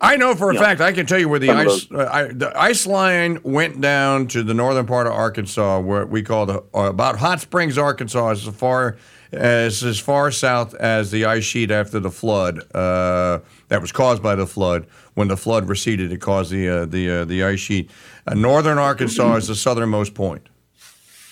[0.00, 0.80] I know for a fact.
[0.80, 4.42] I can tell you where the ice uh, I, the ice line went down to
[4.42, 8.44] the northern part of Arkansas, where we call the uh, about Hot Springs, Arkansas, as
[8.44, 8.98] far
[9.32, 14.22] as as far south as the ice sheet after the flood uh, that was caused
[14.22, 14.86] by the flood.
[15.14, 17.90] When the flood receded, it caused the uh, the uh, the ice sheet.
[18.26, 20.46] Uh, northern Arkansas is the southernmost point.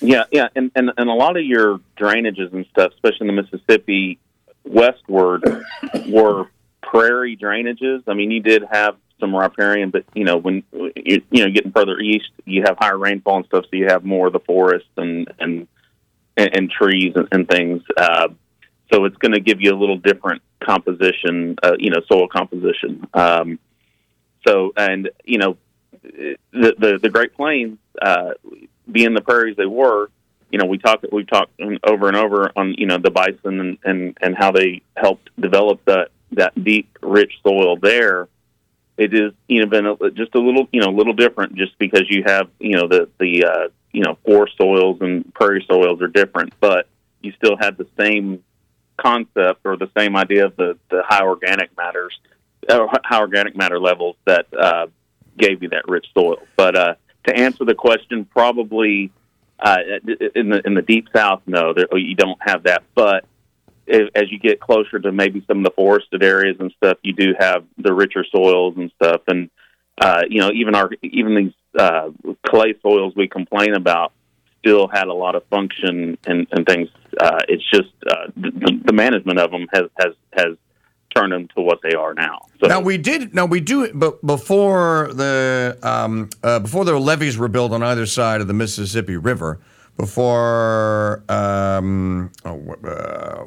[0.00, 3.42] Yeah, yeah, and, and and a lot of your drainages and stuff, especially in the
[3.42, 4.18] Mississippi
[4.64, 5.62] westward,
[6.09, 6.48] were
[6.94, 8.04] prairie drainages.
[8.07, 11.72] I mean, you did have some riparian, but you know, when you you know getting
[11.72, 14.87] further east, you have higher rainfall and stuff, so you have more of the forest
[14.96, 15.66] and and
[16.37, 17.83] and, and trees and, and things.
[17.96, 18.28] Uh,
[18.92, 23.07] so it's going to give you a little different composition, uh, you know, soil composition.
[23.14, 23.59] Um,
[24.46, 25.57] so, and you know,
[26.02, 28.33] the the, the Great Plains, uh,
[28.90, 30.11] being the prairies they were,
[30.50, 33.78] you know, we talk we talked over and over on you know the bison and
[33.83, 38.29] and, and how they helped develop that that deep, rich soil there.
[38.97, 42.05] It is you know been just a little you know a little different just because
[42.09, 46.09] you have you know the the uh, you know forest soils and prairie soils are
[46.09, 46.88] different, but
[47.23, 48.44] you still have the same
[48.97, 52.18] concept or the same idea of the the high organic matters
[52.70, 54.87] or high organic matter levels that uh,
[55.37, 56.38] gave you that rich soil.
[56.57, 56.94] But uh,
[57.27, 59.11] to answer the question, probably
[59.59, 59.79] uh,
[60.35, 62.85] in the in the deep south, no, there, you don't have that.
[62.94, 63.25] But
[63.88, 67.35] as you get closer to maybe some of the forested areas and stuff, you do
[67.38, 69.23] have the richer soils and stuff.
[69.29, 69.51] And
[70.01, 72.11] uh, you know, even our even these uh,
[72.47, 74.12] clay soils we complain about
[74.59, 76.88] still had a lot of function and, and things.
[77.20, 80.57] Uh, it's just uh, the, the management of them has has has
[81.14, 82.47] turned them to what they are now.
[82.61, 83.35] So Now we did.
[83.35, 83.92] Now we do.
[83.92, 88.55] But before the um, uh, before the levees were built on either side of the
[88.55, 89.61] Mississippi River,
[89.97, 93.44] before um, oh, uh,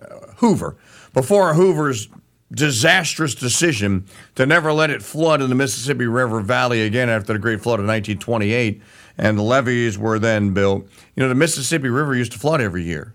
[0.00, 0.76] Uh, Hoover,
[1.14, 2.08] before Hoover's
[2.52, 7.38] disastrous decision to never let it flood in the Mississippi River Valley again after the
[7.38, 8.80] Great Flood of 1928,
[9.18, 10.86] and the levees were then built.
[11.14, 13.14] You know, the Mississippi River used to flood every year.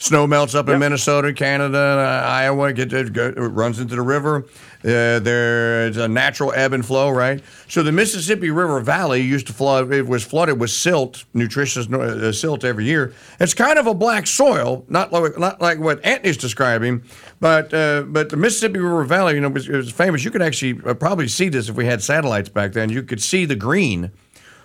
[0.00, 2.72] Snow melts up in Minnesota, Canada, uh, Iowa.
[2.72, 4.46] Get, it, it runs into the river.
[4.82, 7.42] Uh, there's a natural ebb and flow, right?
[7.68, 9.92] So the Mississippi River Valley used to flood.
[9.92, 13.12] It was flooded with silt, nutritious uh, silt every year.
[13.40, 17.02] It's kind of a black soil, not like not like what Anthony's describing,
[17.38, 20.24] but uh, but the Mississippi River Valley, you know, was, it was famous.
[20.24, 22.88] You could actually uh, probably see this if we had satellites back then.
[22.88, 24.12] You could see the green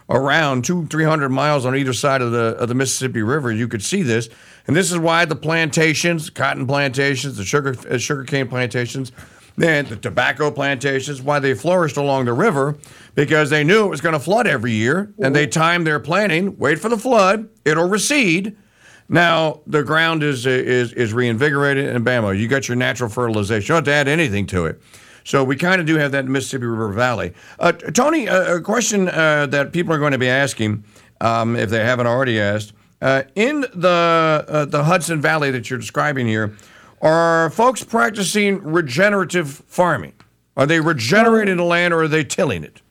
[0.10, 3.52] around two, three hundred miles on either side of the of the Mississippi River.
[3.52, 4.30] You could see this,
[4.68, 9.12] and this is why the plantations, cotton plantations, the sugar uh, sugarcane plantations,
[9.58, 12.78] then the tobacco plantations, why they flourished along the river,
[13.16, 16.58] because they knew it was going to flood every year, and they timed their planting.
[16.58, 18.56] Wait for the flood; it'll recede.
[19.08, 23.64] Now the ground is is is reinvigorated, and bam, you got your natural fertilization.
[23.64, 24.82] You don't have to add anything to it.
[25.26, 27.34] So we kind of do have that Mississippi River Valley.
[27.60, 30.84] Uh, Tony, a, a question uh, that people are going to be asking,
[31.20, 35.80] um, if they haven't already asked, uh, in the uh, the Hudson Valley that you're
[35.80, 36.56] describing here,
[37.02, 40.14] are folks practicing regenerative farming?
[40.56, 42.82] Are they regenerating the land, or are they tilling it?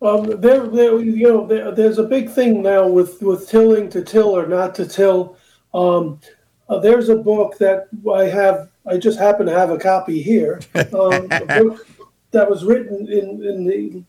[0.00, 0.64] Um, there,
[1.00, 4.74] you know, there, there's a big thing now with with tilling to till or not
[4.76, 5.36] to till.
[5.72, 6.20] Um,
[6.68, 8.68] uh, there's a book that I have.
[8.86, 10.60] I just happen to have a copy here.
[10.92, 11.86] Um, a book
[12.32, 14.04] that was written in in the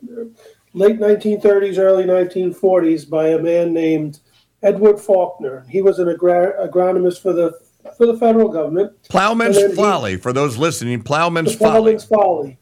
[0.74, 4.20] late 1930s, early 1940s by a man named
[4.62, 5.66] Edward Faulkner.
[5.70, 7.58] He was an agronomist for the
[7.98, 8.92] for the federal government.
[9.10, 11.72] Plowman's then he- Folly, for those listening, Plowman's Folly.
[11.72, 12.58] Plowman's Folly.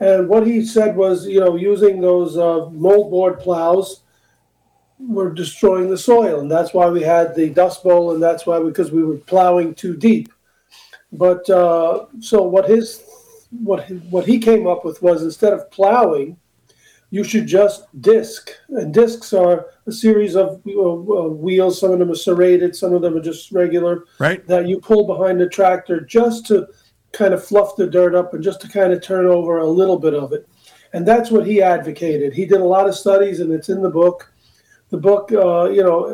[0.00, 4.02] And what he said was, you know, using those uh, moldboard plows
[4.98, 8.58] were destroying the soil, and that's why we had the Dust Bowl, and that's why
[8.60, 10.32] because we were plowing too deep.
[11.12, 13.02] But uh, so what his
[13.62, 16.36] what what he came up with was instead of plowing,
[17.10, 21.80] you should just disc, and discs are a series of uh, uh, wheels.
[21.80, 24.46] Some of them are serrated, some of them are just regular Right?
[24.48, 26.66] that you pull behind the tractor just to
[27.12, 29.98] kind of fluff the dirt up and just to kind of turn over a little
[29.98, 30.48] bit of it.
[30.92, 32.32] And that's what he advocated.
[32.32, 34.32] He did a lot of studies, and it's in the book.
[34.90, 36.04] The book, uh, you know,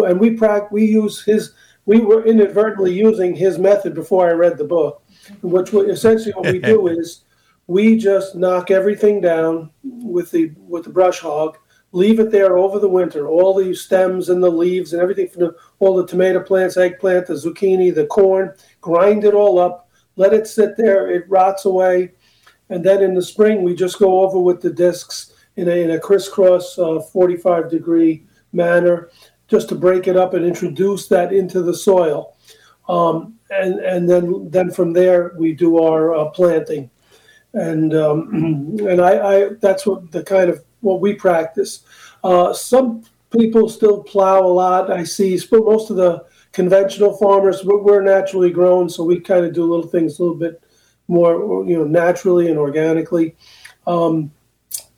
[0.00, 1.52] uh, and we prac- we use his.
[1.88, 5.02] We were inadvertently using his method before I read the book,
[5.40, 7.24] which essentially what we do is
[7.66, 11.56] we just knock everything down with the with the brush hog,
[11.92, 13.30] leave it there over the winter.
[13.30, 17.26] All the stems and the leaves and everything from the, all the tomato plants, eggplant,
[17.26, 21.10] the zucchini, the corn, grind it all up, let it sit there.
[21.10, 22.12] It rots away,
[22.68, 25.92] and then in the spring we just go over with the discs in a, in
[25.92, 29.08] a crisscross uh, 45 degree manner,
[29.48, 32.36] just to break it up and introduce that into the soil.
[32.88, 36.90] Um, and and then then from there we do our uh, planting
[37.54, 38.28] and um,
[38.86, 41.84] and I, I that's what the kind of what we practice.
[42.22, 44.90] Uh, some people still plow a lot.
[44.90, 49.52] I see, but most of the conventional farmers we're, naturally grown, so we kind of
[49.52, 50.62] do little things a little bit
[51.08, 53.36] more, you know, naturally and organically.
[53.86, 54.30] Um,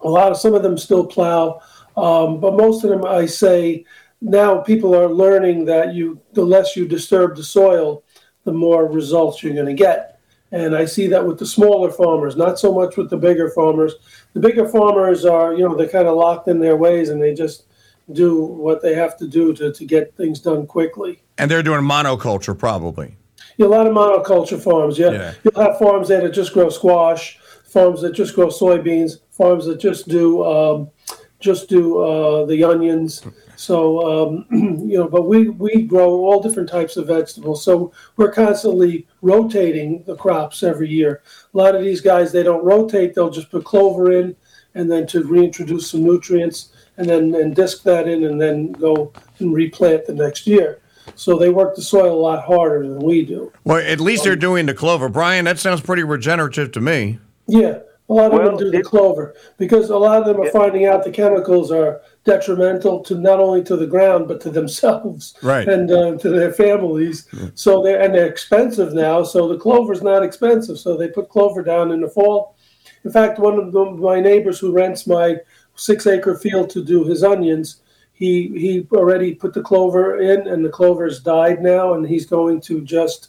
[0.00, 1.60] a lot of some of them still plow,
[1.96, 3.84] um, but most of them, I say,
[4.20, 8.04] now people are learning that you the less you disturb the soil,
[8.44, 10.20] the more results you're going to get.
[10.52, 13.94] And I see that with the smaller farmers, not so much with the bigger farmers.
[14.34, 17.34] The bigger farmers are, you know, they're kind of locked in their ways and they
[17.34, 17.64] just
[18.12, 21.22] do what they have to do to, to get things done quickly.
[21.38, 23.16] And they're doing monoculture, probably.
[23.56, 24.98] Yeah, a lot of monoculture farms.
[24.98, 25.12] Yeah.
[25.12, 25.34] Yeah.
[25.44, 29.78] you'll have farms there that just grow squash, farms that just grow soybeans, farms that
[29.78, 30.90] just do um,
[31.38, 33.22] just do uh, the onions.
[33.60, 37.62] So um, you know, but we we grow all different types of vegetables.
[37.62, 41.22] So we're constantly rotating the crops every year.
[41.52, 44.34] A lot of these guys they don't rotate; they'll just put clover in,
[44.74, 49.12] and then to reintroduce some nutrients, and then and disc that in, and then go
[49.40, 50.80] and replant the next year.
[51.14, 53.52] So they work the soil a lot harder than we do.
[53.64, 55.10] Well, at least they're doing the clover.
[55.10, 57.18] Brian, that sounds pretty regenerative to me.
[57.46, 60.50] Yeah, a lot of Well, them do the clover because a lot of them are
[60.50, 65.34] finding out the chemicals are detrimental to not only to the ground but to themselves
[65.42, 65.66] Right.
[65.68, 67.26] and uh, to their families.
[67.54, 69.22] So they are and they're expensive now.
[69.22, 70.78] So the clover's not expensive.
[70.78, 72.56] So they put clover down in the fall.
[73.04, 75.36] In fact, one of the, my neighbors who rents my
[75.76, 77.80] six acre field to do his onions,
[78.12, 82.60] he he already put the clover in, and the clover's died now, and he's going
[82.62, 83.28] to just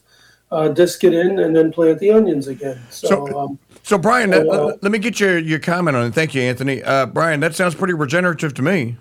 [0.52, 2.80] uh, disc it in and then plant the onions again.
[2.89, 3.08] So.
[3.08, 6.13] So- um, So, Brian, Oh, let- let, me get your, your comment on it.
[6.13, 6.82] Thank you, Anthony.
[6.84, 8.98] Uh, Brian, that sounds pretty regenerative to me.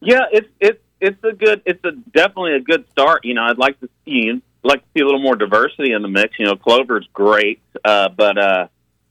[0.00, 3.24] Yeah, it's it's it's a good it's a definitely a good start.
[3.24, 6.08] You know, I'd like to see like to see a little more diversity in the
[6.08, 6.38] mix.
[6.38, 8.66] You know, clover's great, uh, but uh,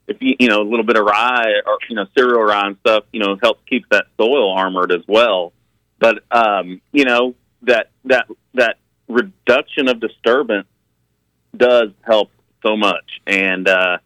[0.08, 2.78] if you you know a little bit of rye or you know cereal rye and
[2.82, 5.54] stuff, you know, helps keep that soil armored as well.
[5.97, 8.78] But um, you know that that that
[9.08, 10.68] reduction of disturbance
[11.56, 12.32] does help
[12.64, 13.97] so much, and uh,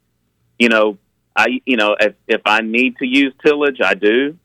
[0.59, 0.97] you know,
[1.35, 4.37] I you know if if I need to use tillage, I do.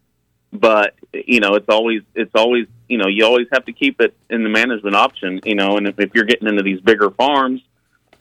[0.53, 4.15] But you know it's always it's always you know you always have to keep it
[4.29, 7.61] in the management option you know and if, if you're getting into these bigger farms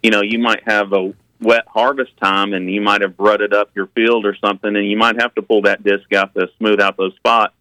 [0.02, 3.70] you know you might have a wet harvest time and you might have rutted up
[3.76, 6.82] your field or something and you might have to pull that disc out to smooth
[6.82, 7.54] out those spots.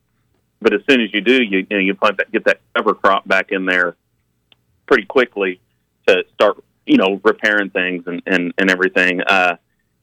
[0.60, 2.94] But as soon as you do you, you know you plant that get that cover
[2.94, 3.94] crop back in there
[4.86, 5.60] pretty quickly
[6.06, 9.20] to start you know repairing things and and, and everything.
[9.22, 9.56] Uh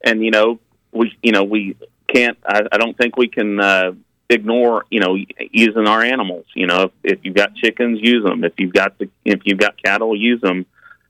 [0.05, 0.59] and you know
[0.91, 1.75] we you know we
[2.07, 2.37] can't.
[2.47, 3.91] I, I don't think we can uh,
[4.29, 5.17] ignore you know
[5.51, 6.45] using our animals.
[6.55, 8.43] You know, if, if you've got chickens, use them.
[8.43, 10.65] If you've got the if you've got cattle, use them.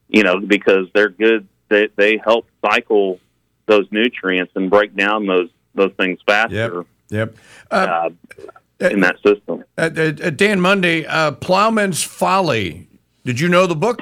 [0.08, 1.48] You know, because they're good.
[1.70, 3.20] They they help cycle
[3.68, 7.36] those nutrients and break down those those things faster Yep.
[7.70, 8.10] Uh,
[8.82, 9.64] uh, in that system.
[9.78, 12.88] uh, uh, Dan Mundy, uh, Plowman's Folly.
[13.24, 14.02] Did you know the book?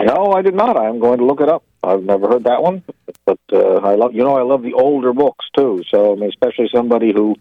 [0.00, 0.76] No, I did not.
[0.76, 1.64] I'm going to look it up.
[1.84, 2.82] I've never heard that one,
[3.26, 4.14] but uh, I love.
[4.14, 5.82] You know, I love the older books too.
[5.90, 7.36] So, I mean, especially somebody who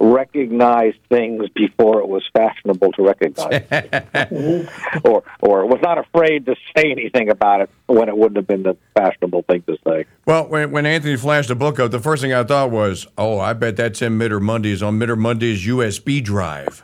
[0.00, 3.62] recognized things before it was fashionable to recognize,
[5.04, 8.62] or or was not afraid to say anything about it when it wouldn't have been
[8.62, 10.06] the fashionable thing to say.
[10.24, 13.38] Well, when, when Anthony flashed the book up, the first thing I thought was, oh,
[13.38, 16.82] I bet that's in Mitter Mundy's on Mitter Mundy's USB drive.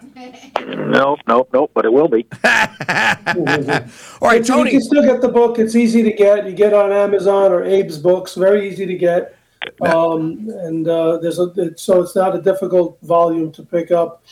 [0.66, 1.70] Nope, nope, nope.
[1.74, 2.26] But it will be.
[2.44, 4.70] All right, You Tony.
[4.72, 5.58] can still get the book.
[5.58, 6.46] It's easy to get.
[6.46, 8.34] You get on Amazon or Abe's Books.
[8.34, 9.36] Very easy to get.
[9.82, 14.24] Um, and uh, there's a so it's not a difficult volume to pick up.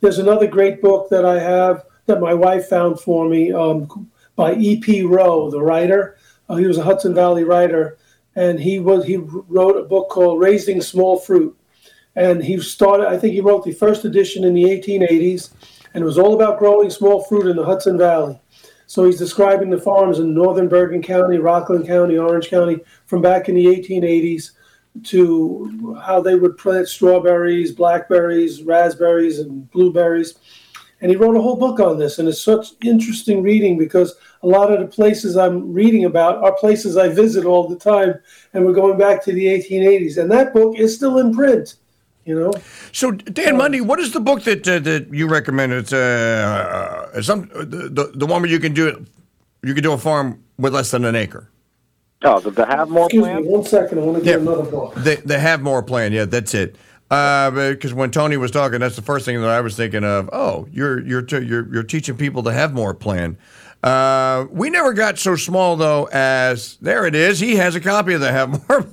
[0.00, 4.54] There's another great book that I have that my wife found for me um, by
[4.54, 5.02] E.P.
[5.02, 6.18] Roe, the writer.
[6.48, 7.98] Uh, he was a Hudson Valley writer,
[8.36, 11.56] and he was he wrote a book called Raising Small Fruit.
[12.14, 13.06] And he started.
[13.06, 15.52] I think he wrote the first edition in the 1880s,
[15.94, 18.38] and it was all about growing small fruit in the Hudson Valley.
[18.86, 23.48] So he's describing the farms in northern Bergen County, Rockland County, Orange County from back
[23.48, 24.50] in the 1880s
[25.04, 30.34] to how they would plant strawberries, blackberries, raspberries, and blueberries.
[31.00, 34.46] And he wrote a whole book on this, and it's such interesting reading because a
[34.46, 38.14] lot of the places I'm reading about are places I visit all the time,
[38.52, 40.18] and we're going back to the 1880s.
[40.18, 41.74] And that book is still in print,
[42.24, 42.52] you know.
[42.92, 45.72] So, Dan Mundy, what is the book that uh, that you recommend?
[45.72, 48.96] It's uh, uh, some the, the the one where you can do it.
[49.64, 51.51] You can do a farm with less than an acre.
[52.24, 53.42] Oh, the, the have more Excuse plan.
[53.42, 53.98] me one second.
[53.98, 54.40] I want to get Yeah.
[54.52, 54.94] another book.
[54.96, 56.12] They they have more plan.
[56.12, 56.76] Yeah, that's it.
[57.10, 60.30] Uh, because when Tony was talking, that's the first thing that I was thinking of.
[60.32, 63.36] Oh, you're you're t- you're you're teaching people to have more plan.
[63.82, 67.40] Uh, we never got so small though as there it is.
[67.40, 68.86] He has a copy of the have more.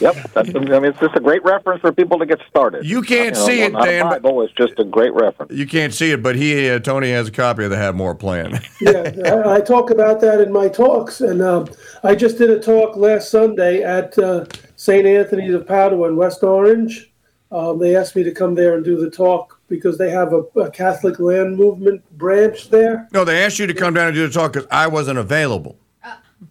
[0.00, 0.48] Yep, that's.
[0.54, 2.86] I mean, it's just a great reference for people to get started.
[2.86, 5.52] You can't know, see it, not Dan, A but- Bible, it's just a great reference.
[5.52, 8.14] you can't see it, but he uh, Tony has a copy of the have more
[8.14, 8.60] plan.
[8.80, 11.68] yeah, I, I talk about that in my talks, and um,
[12.04, 15.06] I just did a talk last Sunday at uh, St.
[15.06, 17.12] Anthony's of Padua in West Orange.
[17.52, 20.42] Um, they asked me to come there and do the talk because they have a,
[20.60, 23.08] a Catholic land movement branch there.
[23.12, 25.76] no, they asked you to come down and do the talk because I wasn't available.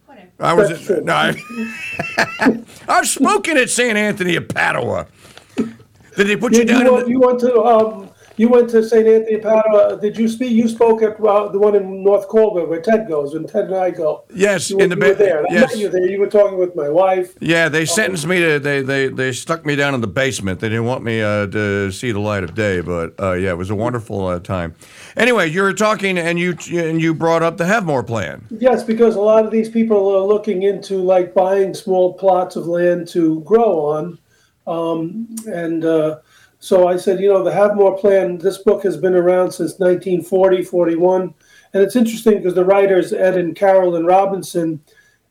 [0.05, 0.29] Whatever.
[0.39, 1.01] I was That's true.
[1.01, 3.97] no, I, I've spoken at St.
[3.97, 5.07] Anthony of Padua.
[5.55, 6.85] Did they put you Did down?
[6.85, 9.07] you, in the, you went to um, you went to St.
[9.07, 9.97] Anthony Padua.
[10.01, 10.51] Did you speak?
[10.51, 13.75] You spoke at uh, the one in North Colbert where Ted goes, and Ted and
[13.75, 14.25] I go.
[14.33, 15.41] yes, You, in the you ba- there.
[15.41, 16.05] I Yes, met you there.
[16.07, 17.35] You were talking with my wife.
[17.39, 17.69] yeah.
[17.69, 18.59] They sentenced me to.
[18.59, 20.59] They they they stuck me down in the basement.
[20.59, 22.81] They didn't want me uh, to see the light of day.
[22.81, 24.75] But uh, yeah, it was a wonderful uh, time.
[25.15, 28.45] Anyway, you were talking and you and you brought up the Have More plan.
[28.49, 32.67] Yes, because a lot of these people are looking into like buying small plots of
[32.67, 34.19] land to grow on.
[34.67, 36.17] Um, and uh,
[36.65, 39.77] so I said, you know, the Have More Plan, this book has been around since
[39.77, 41.31] 1940, 41.
[41.75, 44.81] And it's interesting because the writers, Ed and Carolyn Robinson,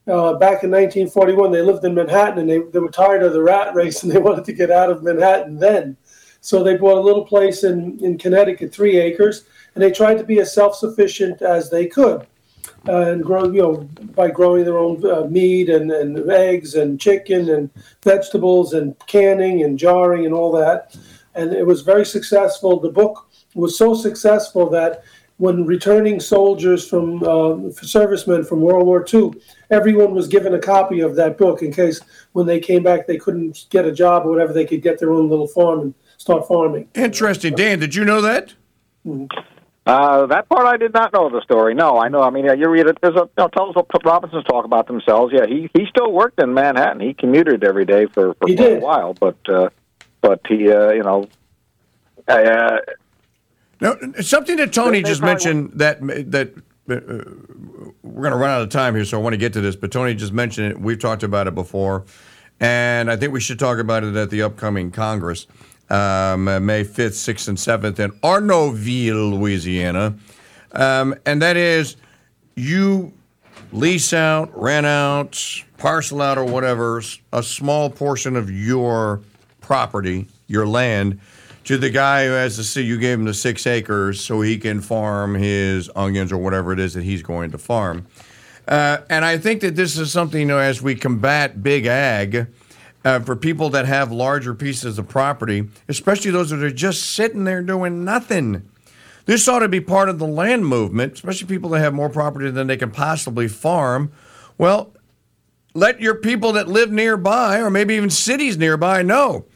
[0.07, 3.43] uh, back in 1941, they lived in Manhattan and they, they were tired of the
[3.43, 5.97] rat race and they wanted to get out of Manhattan then.
[6.41, 10.25] So they bought a little place in, in Connecticut, three acres, and they tried to
[10.25, 12.29] be as self sufficient as they could
[12.89, 13.77] uh, and grow, you know,
[14.15, 17.71] by growing their own uh, meat and, and eggs and chicken and
[18.05, 20.97] vegetables and canning and jarring and all that.
[21.35, 22.79] And it was very successful.
[22.81, 25.03] The book was so successful that
[25.39, 29.33] when returning soldiers from uh, servicemen from World War II,
[29.71, 32.01] everyone was given a copy of that book in case
[32.33, 35.11] when they came back they couldn't get a job or whatever, they could get their
[35.11, 36.89] own little farm and start farming.
[36.95, 37.81] Interesting, Dan.
[37.81, 38.55] Did you know that?
[39.87, 41.75] Uh, that part I did not know the story.
[41.75, 42.23] No, I know.
[42.23, 42.97] I mean, yeah, you read it.
[43.03, 45.33] There's a you know, tell us what Robinsons talk about themselves.
[45.37, 47.01] Yeah, he he still worked in Manhattan.
[47.01, 48.79] He commuted every day for, for He quite did.
[48.79, 49.69] a while, but uh,
[50.25, 51.29] but he uh, you know.
[52.27, 52.79] Uh,
[53.81, 56.55] No, something that Tony just mentioned that that
[56.89, 56.95] uh,
[58.03, 59.77] we're going to run out of time here, so I want to get to this.
[59.77, 60.81] But Tony just mentioned it.
[60.81, 62.05] We've talked about it before,
[62.61, 65.47] and I think we should talk about it at the upcoming Congress,
[65.91, 70.15] um, uh, May fifth, sixth, and seventh in Arnaudville, Louisiana,
[70.73, 71.97] um, and that is
[72.55, 73.13] you
[73.73, 75.39] lease out, rent out,
[75.77, 77.03] parcel out, or whatever
[77.33, 79.21] a small portion of your
[79.65, 81.21] property, your land,
[81.65, 84.81] to the guy who has the you gave him the six acres so he can
[84.81, 88.07] farm his onions or whatever it is that he's going to farm.
[88.69, 92.47] Uh, and I think that this is something, you know, as we combat big ag,
[93.05, 97.45] uh, for people that have larger pieces of property, especially those that are just sitting
[97.45, 98.69] there doing nothing.
[99.27, 102.51] This ought to be part of the land movement, especially people that have more property
[102.51, 104.13] than they can possibly farm.
[104.59, 104.95] Well,
[105.75, 109.47] let your people that live nearby, or maybe even cities nearby, know.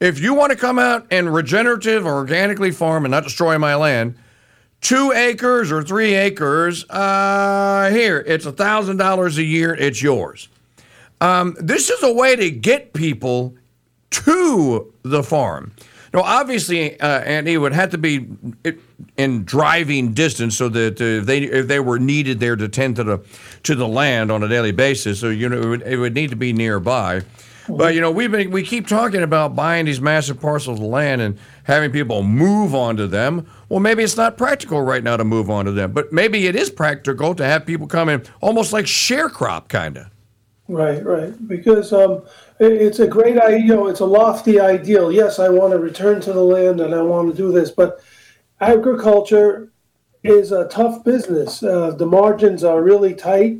[0.00, 3.74] If you want to come out and regenerative or organically farm and not destroy my
[3.74, 4.16] land,
[4.80, 10.48] two acres or three acres, uh, here, it's a $1,000 a year, it's yours.
[11.20, 13.54] Um, this is a way to get people
[14.10, 15.72] to the farm.
[16.14, 18.26] Now, obviously, uh, Andy, would have to be
[19.18, 22.96] in driving distance, so that uh, if they if they were needed there to tend
[22.96, 23.18] to the
[23.62, 26.30] to the land on a daily basis, so you know it would, it would need
[26.30, 27.22] to be nearby.
[27.76, 31.20] But you know we've been we keep talking about buying these massive parcels of land
[31.20, 33.46] and having people move onto them.
[33.68, 36.70] Well, maybe it's not practical right now to move onto them, but maybe it is
[36.70, 40.06] practical to have people come in almost like sharecrop kind of.
[40.68, 41.48] Right, right.
[41.48, 42.22] Because um,
[42.60, 43.58] it's a great idea.
[43.58, 45.10] You know, it's a lofty ideal.
[45.10, 48.00] Yes, I want to return to the land and I want to do this, but
[48.60, 49.72] agriculture
[50.22, 51.62] is a tough business.
[51.62, 53.58] Uh, the margins are really tight.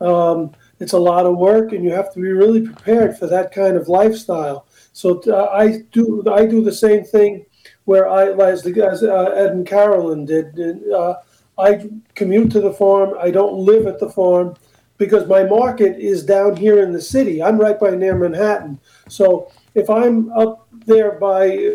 [0.00, 3.52] Um, it's a lot of work, and you have to be really prepared for that
[3.52, 4.66] kind of lifestyle.
[4.92, 7.46] So uh, I do I do the same thing
[7.84, 10.58] where I as the guys uh, Ed and Carolyn did.
[10.90, 11.16] Uh,
[11.58, 13.16] I commute to the farm.
[13.20, 14.54] I don't live at the farm
[14.96, 17.42] because my market is down here in the city.
[17.42, 18.78] I'm right by near Manhattan.
[19.08, 21.74] So if I'm up there by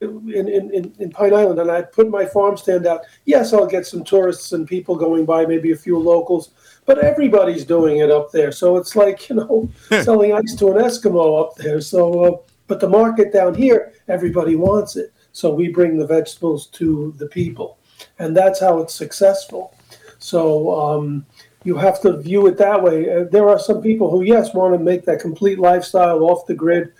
[0.00, 3.86] in, in, in Pine Island and I put my farm stand out, yes, I'll get
[3.86, 6.50] some tourists and people going by, maybe a few locals,
[6.90, 8.50] but everybody's doing it up there.
[8.50, 9.70] So it's like, you know,
[10.02, 11.80] selling ice to an Eskimo up there.
[11.80, 12.36] So, uh,
[12.66, 15.12] but the market down here, everybody wants it.
[15.30, 17.78] So we bring the vegetables to the people.
[18.18, 19.72] And that's how it's successful.
[20.18, 21.24] So, um,
[21.62, 23.08] you have to view it that way.
[23.08, 26.54] Uh, there are some people who, yes, want to make that complete lifestyle off the
[26.54, 26.92] grid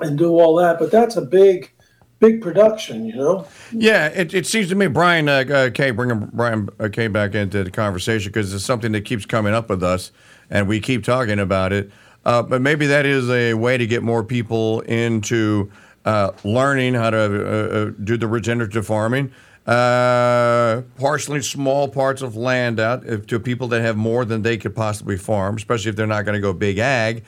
[0.00, 1.70] and do all that, but that's a big,
[2.18, 3.46] big production, you know.
[3.72, 7.64] Yeah, it, it seems to me, Brian uh, uh, bringing Brian uh, Kay back into
[7.64, 10.12] the conversation because it's something that keeps coming up with us,
[10.50, 11.90] and we keep talking about it.
[12.24, 15.70] Uh, but maybe that is a way to get more people into
[16.04, 19.30] uh, learning how to uh, do the regenerative farming.
[19.66, 25.16] Partially small parts of land out to people that have more than they could possibly
[25.16, 27.24] farm, especially if they're not going to go big ag.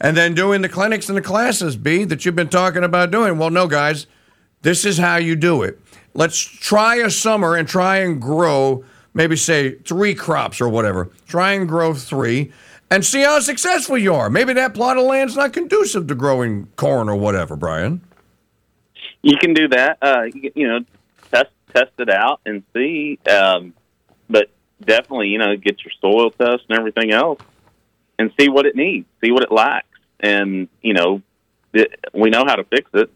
[0.00, 3.38] And then doing the clinics and the classes, B, that you've been talking about doing.
[3.38, 4.06] Well, no, guys,
[4.62, 5.78] this is how you do it.
[6.14, 8.84] Let's try a summer and try and grow,
[9.14, 11.10] maybe say three crops or whatever.
[11.26, 12.52] Try and grow three
[12.90, 14.28] and see how successful you are.
[14.28, 18.02] Maybe that plot of land's not conducive to growing corn or whatever, Brian.
[19.22, 19.98] You can do that.
[20.02, 20.80] Uh, you, know,
[21.30, 23.18] test test it out and see.
[23.30, 23.74] Um,
[24.28, 24.50] but
[24.84, 27.40] definitely, you know, get your soil test and everything else,
[28.18, 29.86] and see what it needs, see what it lacks,
[30.18, 31.22] and you know,
[31.72, 33.10] it, we know how to fix it.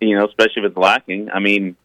[0.00, 1.30] You know, especially if it's lacking.
[1.30, 1.76] I mean,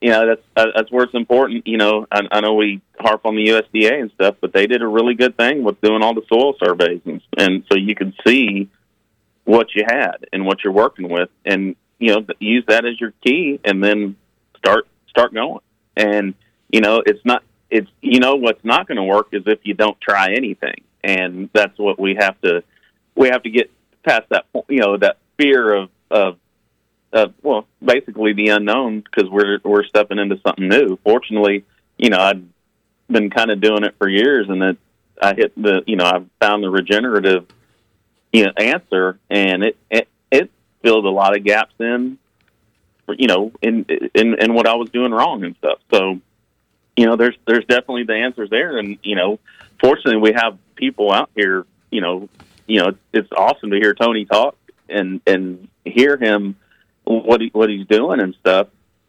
[0.00, 1.66] you know, that's that's where it's important.
[1.66, 4.82] You know, I, I know we harp on the USDA and stuff, but they did
[4.82, 8.14] a really good thing with doing all the soil surveys, and, and so you could
[8.26, 8.70] see
[9.44, 13.12] what you had and what you're working with, and you know, use that as your
[13.24, 14.16] key, and then
[14.56, 15.60] start start going.
[15.96, 16.34] And
[16.70, 19.74] you know, it's not it's you know what's not going to work is if you
[19.74, 22.62] don't try anything, and that's what we have to
[23.14, 23.70] we have to get
[24.02, 24.46] past that.
[24.68, 26.38] You know, that fear of of
[27.12, 30.98] of well, basically the unknown because we're we're stepping into something new.
[31.02, 31.64] Fortunately,
[31.96, 32.42] you know, I've
[33.08, 34.78] been kind of doing it for years, and it
[35.20, 37.46] I hit the you know I found the regenerative
[38.32, 40.50] you know answer, and it it, it
[40.82, 42.18] filled a lot of gaps in
[43.18, 43.84] you know in,
[44.14, 45.78] in in what I was doing wrong and stuff.
[45.92, 46.20] So
[46.96, 49.38] you know, there's there's definitely the answers there, and you know,
[49.80, 51.64] fortunately we have people out here.
[51.90, 52.28] You know,
[52.66, 54.56] you know, it's awesome to hear Tony talk
[54.88, 56.56] and and hear him
[57.04, 58.68] what he, what he's doing and stuff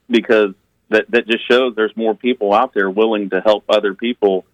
[0.10, 0.54] because
[0.90, 4.46] that that just shows there's more people out there willing to help other people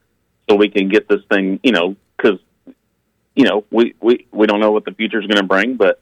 [0.50, 2.40] so we can get this thing you know because
[3.36, 6.02] you know we we we don't know what the future is going to bring but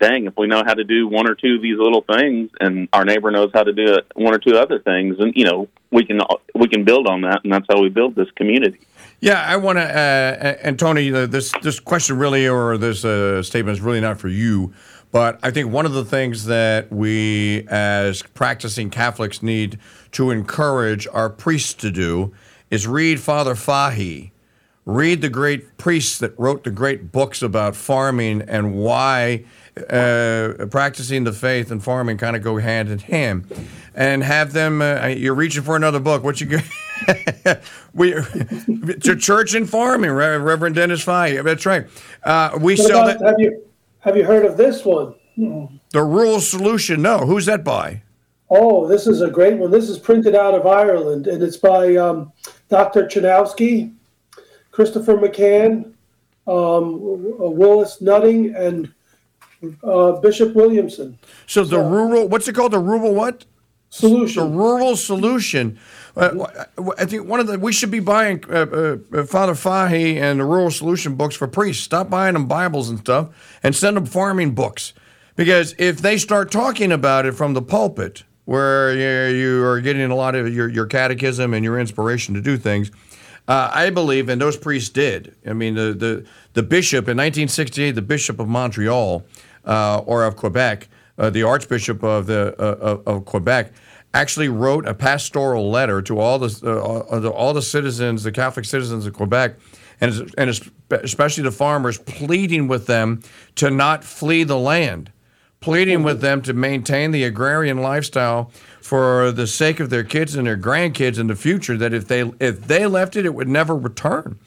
[0.00, 2.88] dang if we know how to do one or two of these little things and
[2.92, 6.04] our neighbor knows how to do one or two other things and you know we
[6.04, 6.20] can
[6.54, 8.78] we can build on that and that's how we build this community.
[9.20, 13.76] Yeah, I want to, uh, and Tony, this this question really, or this uh, statement
[13.76, 14.72] is really not for you,
[15.10, 19.78] but I think one of the things that we as practicing Catholics need
[20.12, 22.34] to encourage our priests to do
[22.70, 24.32] is read Father Fahey,
[24.84, 29.44] read the great priests that wrote the great books about farming and why
[29.90, 33.46] uh, practicing the faith and farming kind of go hand in hand,
[33.94, 34.82] and have them.
[34.82, 36.24] Uh, you're reaching for another book.
[36.24, 36.46] What you?
[36.46, 36.58] Go-
[37.94, 38.12] we
[39.00, 41.40] to church and farming, Reverend Denis Fahey.
[41.42, 41.86] That's right.
[42.24, 43.67] Uh, we What sell about, that,
[44.00, 45.14] have you heard of this one?
[45.36, 47.02] the rural solution.
[47.02, 48.02] No, who's that by?
[48.50, 49.70] Oh, this is a great one.
[49.70, 52.32] This is printed out of Ireland, and it's by um,
[52.68, 53.04] Dr.
[53.04, 53.94] Chanowski,
[54.70, 55.92] Christopher McCann,
[56.46, 58.92] um, Willis Nutting, and
[59.82, 61.18] uh, Bishop Williamson.
[61.46, 62.28] So the rural.
[62.28, 62.72] What's it called?
[62.72, 63.44] The rural what?
[63.90, 64.42] Solution.
[64.42, 65.78] The rural solution.
[66.18, 66.66] Uh,
[66.98, 70.44] I think one of the we should be buying uh, uh, Father Fahey and the
[70.44, 71.84] rural solution books for priests.
[71.84, 74.92] Stop buying them Bibles and stuff, and send them farming books.
[75.36, 80.16] Because if they start talking about it from the pulpit, where you, are getting a
[80.16, 82.90] lot of your, your catechism and your inspiration to do things,
[83.46, 85.36] uh, I believe, and those priests did.
[85.46, 89.24] I mean, the the, the bishop in 1968, the bishop of Montreal
[89.64, 93.72] uh, or of Quebec, uh, the archbishop of the uh, of Quebec,
[94.14, 98.64] actually wrote a pastoral letter to all the uh, uh, all the citizens, the Catholic
[98.64, 99.56] citizens of Quebec,
[100.00, 103.22] and and especially the farmers, pleading with them
[103.56, 105.12] to not flee the land
[105.60, 108.50] pleading with them to maintain the agrarian lifestyle
[108.80, 111.76] for the sake of their kids and their grandkids in the future.
[111.76, 114.38] That if they if they left it, it would never return.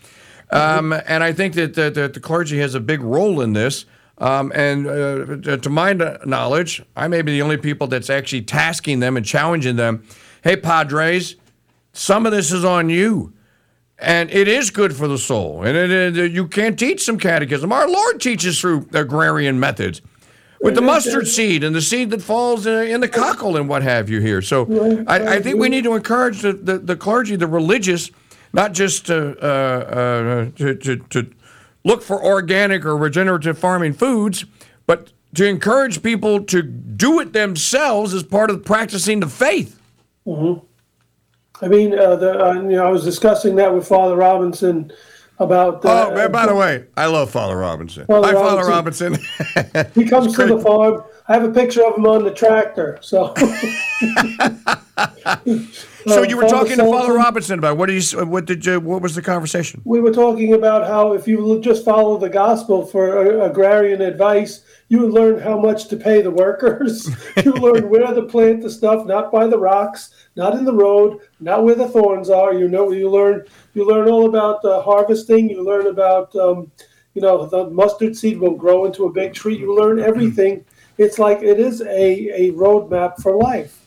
[0.52, 3.86] Um, and I think that, that, that the clergy has a big role in this.
[4.22, 9.00] Um, and uh, to my knowledge, I may be the only people that's actually tasking
[9.00, 10.04] them and challenging them.
[10.44, 11.38] Hey, Padres,
[11.92, 13.34] some of this is on you.
[13.98, 15.64] And it is good for the soul.
[15.64, 17.72] And it, it, you can't teach some catechism.
[17.72, 20.02] Our Lord teaches through agrarian methods
[20.62, 24.08] with the mustard seed and the seed that falls in, the cockle and what have
[24.08, 24.44] you here.
[24.44, 28.12] So I, I think we need to encourage the, the, the clergy, the religious,
[28.54, 31.32] not just to, uh, uh, to, to, to
[31.84, 34.46] look for organic or regenerative farming foods,
[34.86, 39.80] but to encourage people to do it themselves as part of practicing the faith.
[40.26, 40.66] Mm-hmm.
[41.64, 44.92] I mean, uh, the, uh, you know, I was discussing that with Father Robinson
[45.40, 45.86] about.
[45.86, 48.08] Uh, Oh, man, by the way, I love Father Robinson.
[48.08, 49.14] Father Hi, Father Robinson.
[49.94, 51.04] he comes to the farm.
[51.28, 53.00] I have a picture of him on the tractor.
[53.02, 53.34] So.
[56.08, 58.26] so you were talking to Father Robinson about what do you?
[58.26, 58.80] What did you?
[58.80, 59.82] What was the conversation?
[59.86, 64.64] we were talking about how if you just follow the gospel for uh, agrarian advice,
[64.90, 67.10] you learn how much to pay the workers.
[67.46, 71.20] you learn where to plant the stuff, not by the rocks, not in the road,
[71.40, 72.54] not where the thorns are.
[72.54, 75.50] You know, you learn you learn all about uh, harvesting.
[75.50, 76.72] You learn about um,
[77.14, 79.58] you know the mustard seed will grow into a big tree.
[79.58, 80.66] You learn everything.
[80.98, 83.81] It's like it is a a roadmap for life.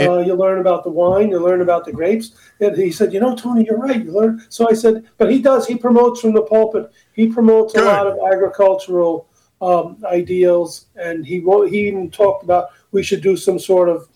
[0.00, 2.32] Uh, you learn about the wine, you learn about the grapes.
[2.60, 4.04] And he said, You know, Tony, you're right.
[4.04, 4.44] You learn.
[4.48, 6.90] So I said, But he does, he promotes from the pulpit.
[7.12, 7.84] He promotes Good.
[7.84, 9.28] a lot of agricultural
[9.60, 10.86] um, ideals.
[10.96, 14.08] And he, he even talked about we should do some sort of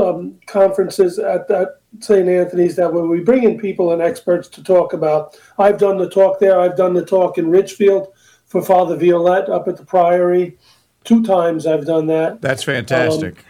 [0.00, 2.28] um, conferences at that St.
[2.28, 5.38] Anthony's that where we bring in people and experts to talk about.
[5.58, 6.58] I've done the talk there.
[6.60, 8.12] I've done the talk in Ridgefield
[8.46, 10.58] for Father Violette up at the Priory.
[11.04, 12.40] Two times I've done that.
[12.40, 13.44] That's fantastic.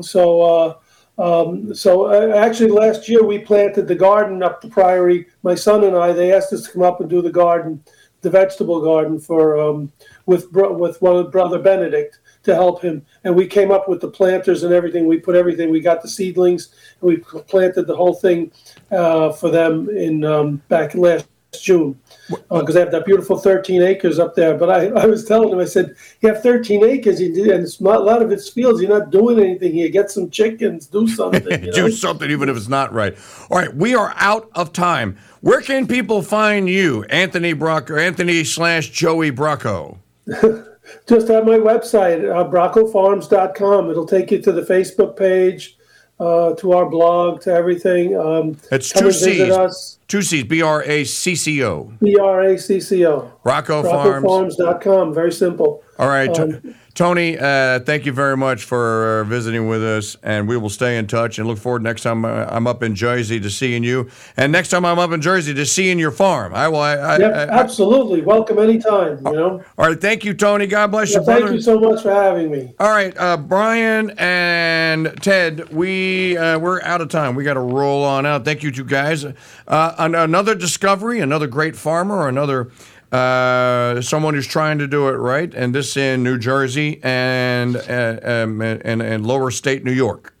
[0.00, 0.74] So, uh,
[1.18, 5.26] um, so uh, actually, last year we planted the garden up the Priory.
[5.42, 7.82] My son and I, they asked us to come up and do the garden,
[8.20, 9.92] the vegetable garden for um,
[10.26, 14.10] with bro- with one brother Benedict to help him, and we came up with the
[14.10, 15.06] planters and everything.
[15.06, 15.70] We put everything.
[15.70, 18.50] We got the seedlings, and we planted the whole thing
[18.90, 21.26] uh, for them in um, back last
[21.62, 21.98] June
[22.28, 24.56] because they have that beautiful 13 acres up there.
[24.56, 27.96] But I, I was telling him, I said, you have 13 acres, and it's not,
[27.96, 28.80] a lot of it's fields.
[28.80, 29.88] You're not doing anything here.
[29.88, 31.42] Get some chickens, do something.
[31.50, 31.72] You know?
[31.72, 33.16] do something even if it's not right.
[33.50, 35.16] All right, we are out of time.
[35.40, 39.98] Where can people find you, Anthony Brocco, Anthony slash Joey Brocco?
[41.06, 43.90] Just at my website, uh, broccofarms.com.
[43.90, 45.73] It'll take you to the Facebook page,
[46.20, 48.16] uh, to our blog, to everything.
[48.18, 49.50] Um, It's two C's.
[49.50, 49.98] us.
[50.08, 51.92] Two C's, B R A C C O.
[52.00, 53.32] B R A C C O.
[53.44, 54.24] Rocco Farms.
[54.56, 55.14] Broccofarms.com.
[55.14, 55.82] Very simple.
[55.98, 60.46] All right, Um, Tony, uh, thank you very much for uh, visiting with us, and
[60.46, 63.40] we will stay in touch and look forward next time uh, I'm up in Jersey
[63.40, 66.54] to seeing you, and next time I'm up in Jersey to seeing your farm.
[66.54, 66.78] I will.
[66.78, 68.20] I, I, Yep, I- absolutely.
[68.22, 69.64] Welcome anytime, you know.
[69.76, 70.68] all right, thank you, Tony.
[70.68, 71.40] God bless Yeah, you, brother.
[71.46, 72.72] thank you so much for having me.
[72.78, 77.34] All right, uh, Brian and Ted, we uh, we're out of time.
[77.34, 78.44] We got to roll on out.
[78.44, 79.24] Thank you, two guys.
[79.66, 82.70] Uh, another discovery, another great farmer, another
[83.14, 88.18] uh, someone who's trying to do it right, and this in New Jersey and uh,
[88.22, 90.34] um, and, and Lower State New York.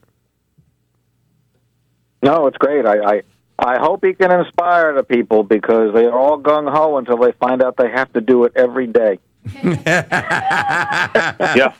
[2.20, 2.84] No, it's great.
[2.84, 3.22] I, I
[3.58, 7.30] I hope he can inspire the people because they are all gung ho until they
[7.32, 9.18] find out they have to do it every day.
[11.54, 11.74] Yeah.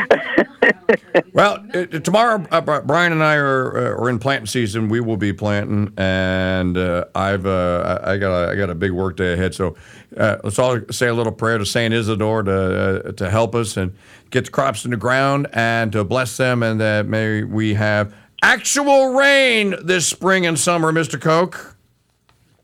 [1.32, 4.88] well, uh, tomorrow, uh, Brian and I are, uh, are in planting season.
[4.88, 8.92] We will be planting, and uh, I've uh, I got a, I got a big
[8.92, 9.54] work day ahead.
[9.54, 9.76] So
[10.16, 13.94] uh, let's all say a little prayer to Saint Isidore to to help us and
[14.30, 18.14] get the crops in the ground and to bless them, and that may we have
[18.42, 21.76] actual rain this spring and summer, Mister Coke.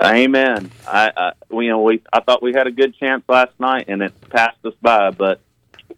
[0.01, 0.70] Amen.
[0.87, 4.03] I, I you know we I thought we had a good chance last night and
[4.03, 5.41] it passed us by, but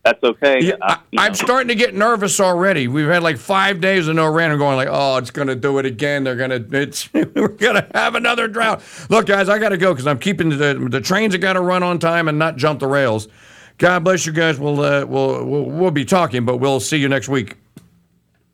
[0.03, 0.63] that's okay.
[0.63, 2.89] Yeah, I, I, I'm know, starting to get nervous already.
[2.89, 4.51] We've had like five days of no rain.
[4.51, 6.25] I'm going like, oh, it's going to do it again.
[6.25, 8.83] They're going to, it's, we're going to have another drought.
[9.11, 11.61] Look, guys, I got to go because I'm keeping the the trains have got to
[11.61, 13.29] run on time and not jump the rails.
[13.77, 14.59] God bless you guys.
[14.59, 17.57] We'll uh, we'll, we'll we'll be talking, but we'll see you next week.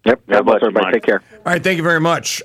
[0.05, 0.23] Yep.
[0.29, 0.87] God bless bless everybody.
[0.87, 0.95] Mike.
[0.95, 1.23] Take care.
[1.45, 2.43] All right, thank you very much.